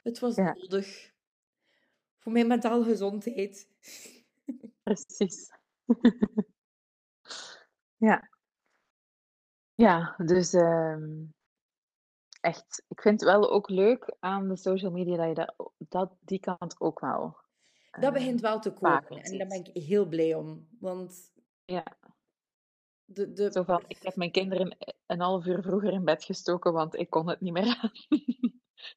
[0.03, 0.53] het was Ja.
[0.53, 1.11] nodig.
[2.17, 3.69] Voor mijn mentale gezondheid.
[4.83, 5.51] Precies.
[7.97, 8.29] ja.
[9.75, 11.25] Ja, dus ehm,
[12.41, 16.17] echt, ik vind het wel ook leuk aan de social media dat je dat, dat
[16.19, 17.37] die kant ook wel.
[17.91, 20.67] Dat eh, begint wel te komen en daar ben ik heel blij om.
[20.79, 21.31] Want
[21.65, 21.83] Ja,
[23.05, 26.73] de, de, zo van, ik heb mijn kinderen een half uur vroeger in bed gestoken,
[26.73, 27.91] want ik kon het niet meer aan.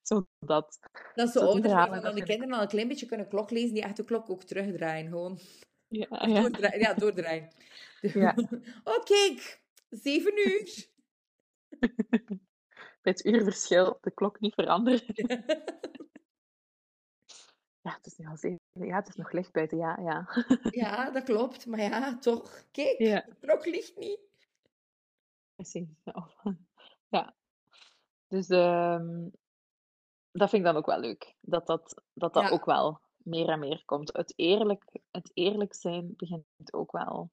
[0.03, 0.79] zo dat.
[1.15, 4.05] Die ouders dan de kinderen al een klein beetje kunnen klok lezen, die echt de
[4.05, 5.09] klok ook terugdraaien.
[5.09, 5.39] Gewoon.
[5.89, 6.75] Ja, ja.
[6.75, 7.49] Ja, doordraaien.
[8.01, 8.35] Ja.
[8.85, 9.61] oh, kijk,
[9.91, 10.87] zeven uur.
[13.03, 15.15] Bij het uurverschil de klok niet veranderen.
[17.81, 18.61] Ja, het is nu al zeven.
[18.73, 19.79] Ja, het is nog licht buiten.
[19.79, 20.45] Ja, ja.
[20.71, 21.67] ja, dat klopt.
[21.67, 22.65] Maar ja, toch.
[22.71, 23.21] Kijk, Ja.
[23.21, 24.21] de klok ligt niet.
[25.55, 25.89] Precies.
[27.09, 27.35] Ja.
[28.29, 29.29] Dus ehm,
[30.33, 31.35] dat vind ik dan ook wel leuk.
[31.41, 32.51] Dat dat, dat, dat Ja.
[32.51, 34.13] ook wel meer en meer komt.
[34.13, 37.31] Het eerlijk, het eerlijk zijn begint ook wel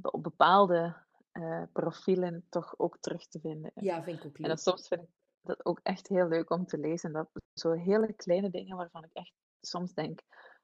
[0.00, 0.96] op bepaalde
[1.32, 3.70] eh, profielen toch ook terug te vinden.
[3.74, 4.58] Ja, vind ik ook En dan leuk.
[4.58, 5.08] soms vind ik
[5.40, 7.12] dat ook echt heel leuk om te lezen.
[7.12, 10.20] Dat zo hele kleine dingen waarvan ik echt soms denk,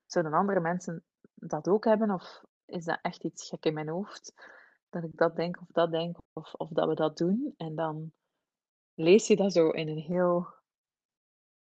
[0.06, 1.04] zouden andere mensen
[1.34, 2.10] dat ook hebben?
[2.10, 4.32] Of is dat echt iets gek in mijn hoofd?
[4.90, 7.54] Dat ik dat denk of dat denk, of, of dat we dat doen.
[7.56, 8.12] En dan
[8.94, 10.56] lees je dat zo in een heel...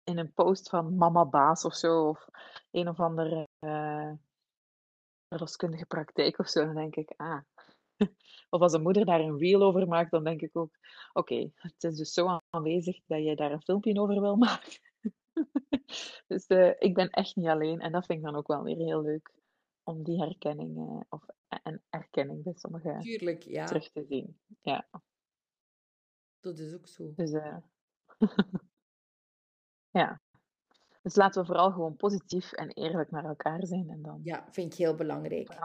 [0.04, 2.28] In een post van Mama Baas of zo, of
[2.70, 4.12] een of andere eh
[5.28, 6.64] verloskundige praktijk of zo.
[6.64, 7.40] Dan denk ik, ah,
[8.50, 10.78] Of als een moeder daar een reel over maakt, dan denk ik ook:
[11.12, 14.80] oké, het is dus zo aanwezig dat je daar een filmpje over wil maken.
[16.26, 18.76] Dus eh, ik ben echt niet alleen en dat vind ik dan ook wel weer
[18.76, 19.30] heel leuk
[19.82, 21.24] om die herkenning eh, of
[21.62, 23.64] en erkenning bij sommigen Tuurlijk, ja.
[23.64, 24.38] terug te zien.
[24.60, 24.88] Ja,
[26.40, 27.12] Dat is ook zo.
[27.16, 27.30] dus
[29.92, 30.20] ja.
[31.02, 34.72] Dus laten we vooral gewoon positief en eerlijk naar elkaar zijn en dan Ja, vind
[34.72, 35.56] ik heel belangrijk.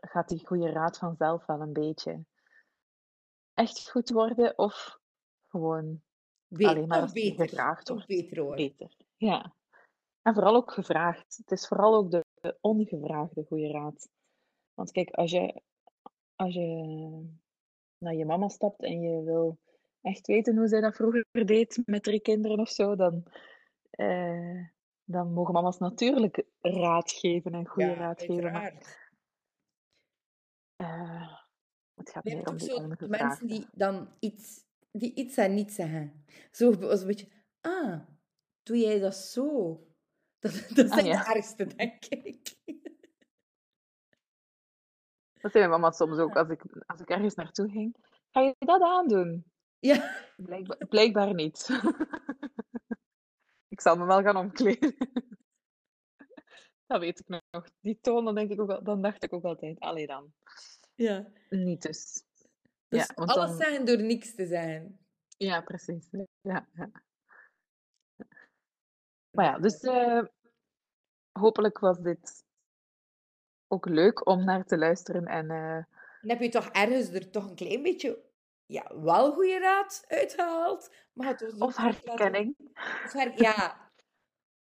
[0.00, 2.24] gaat die goede raad vanzelf wel een beetje
[3.54, 4.98] echt goed worden of
[5.48, 6.02] gewoon
[6.50, 7.48] alleen maar beter.
[7.48, 8.06] gevraagd Of wordt.
[8.06, 8.56] beter hoor.
[8.56, 8.96] Beter.
[9.16, 9.54] Ja.
[10.22, 11.36] En vooral ook gevraagd.
[11.36, 14.08] Het is vooral ook de, de ongevraagde goede raad.
[14.74, 15.62] Want kijk, als je,
[16.34, 17.24] als je
[17.98, 19.58] naar je mama stapt en je wil
[20.00, 23.24] echt weten hoe zij dat vroeger deed met drie kinderen of zo, dan,
[23.90, 24.68] eh,
[25.04, 28.52] dan mogen mama's natuurlijk raad geven en goede Ja, raad geven.
[28.52, 28.72] Maar
[30.76, 31.38] eh,
[31.94, 36.24] het gaat meer om zo mensen die dan iets, die iets en niet zeggen.
[36.50, 37.28] Zo als een beetje,
[37.60, 38.00] ah,
[38.62, 39.80] doe jij dat zo?
[40.46, 42.56] Dat, dat Ah zijn ja, de ergste, denk ik.
[45.40, 47.96] dat zei mijn mama soms ook als ik, als ik ergens naartoe ging.
[48.30, 49.44] Ga je dat aandoen?
[49.78, 51.68] Ja, Blijkbaar, blijkbaar niet.
[53.76, 54.96] Ik zal me wel gaan omkleden.
[56.86, 57.64] Dat weet ik nog.
[57.80, 60.32] Die toon, dan, denk ik ook, al- dan dacht ik ook altijd, allee dan.
[60.94, 61.32] ja.
[61.50, 62.24] Niet dus.
[62.88, 63.56] Dus Ja, want alles dan...
[63.56, 64.98] zeggen door niks te zijn.
[65.36, 66.08] Ja, precies.
[66.40, 66.90] Ja, ja.
[69.30, 70.24] Maar ja, dus eh,
[71.32, 72.44] hopelijk was dit
[73.66, 75.24] ook leuk om naar te luisteren.
[75.24, 75.84] En eh,
[76.20, 78.25] heb je toch ergens er toch een klein beetje,
[78.66, 80.94] ja, wel goede raad uitgehaald.
[81.12, 82.54] Maar het was of herkenning.
[83.04, 83.90] of her- Ja,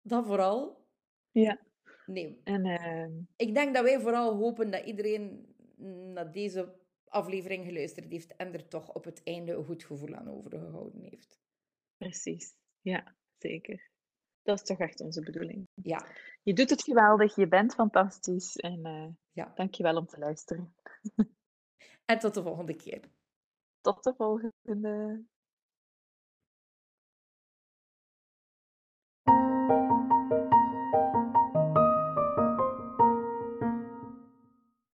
[0.01, 0.87] dat vooral.
[1.31, 1.61] Ja.
[2.07, 5.55] Nee, En eh, ik denk dat wij vooral hopen dat iedereen
[6.13, 10.29] naar deze aflevering geluisterd heeft en er toch op het einde een goed gevoel aan
[10.31, 11.41] overgehouden heeft.
[11.97, 12.55] precies.
[12.81, 13.91] Ja, zeker.
[14.43, 15.69] Dat is toch echt onze bedoeling.
[15.75, 16.07] Ja,
[16.43, 18.57] Je doet het geweldig, je bent fantastisch.
[18.57, 19.53] En eh ja.
[19.55, 20.75] dank je wel om te luisteren.
[22.05, 23.01] En tot de volgende keer.
[23.83, 25.25] Tot de volgende.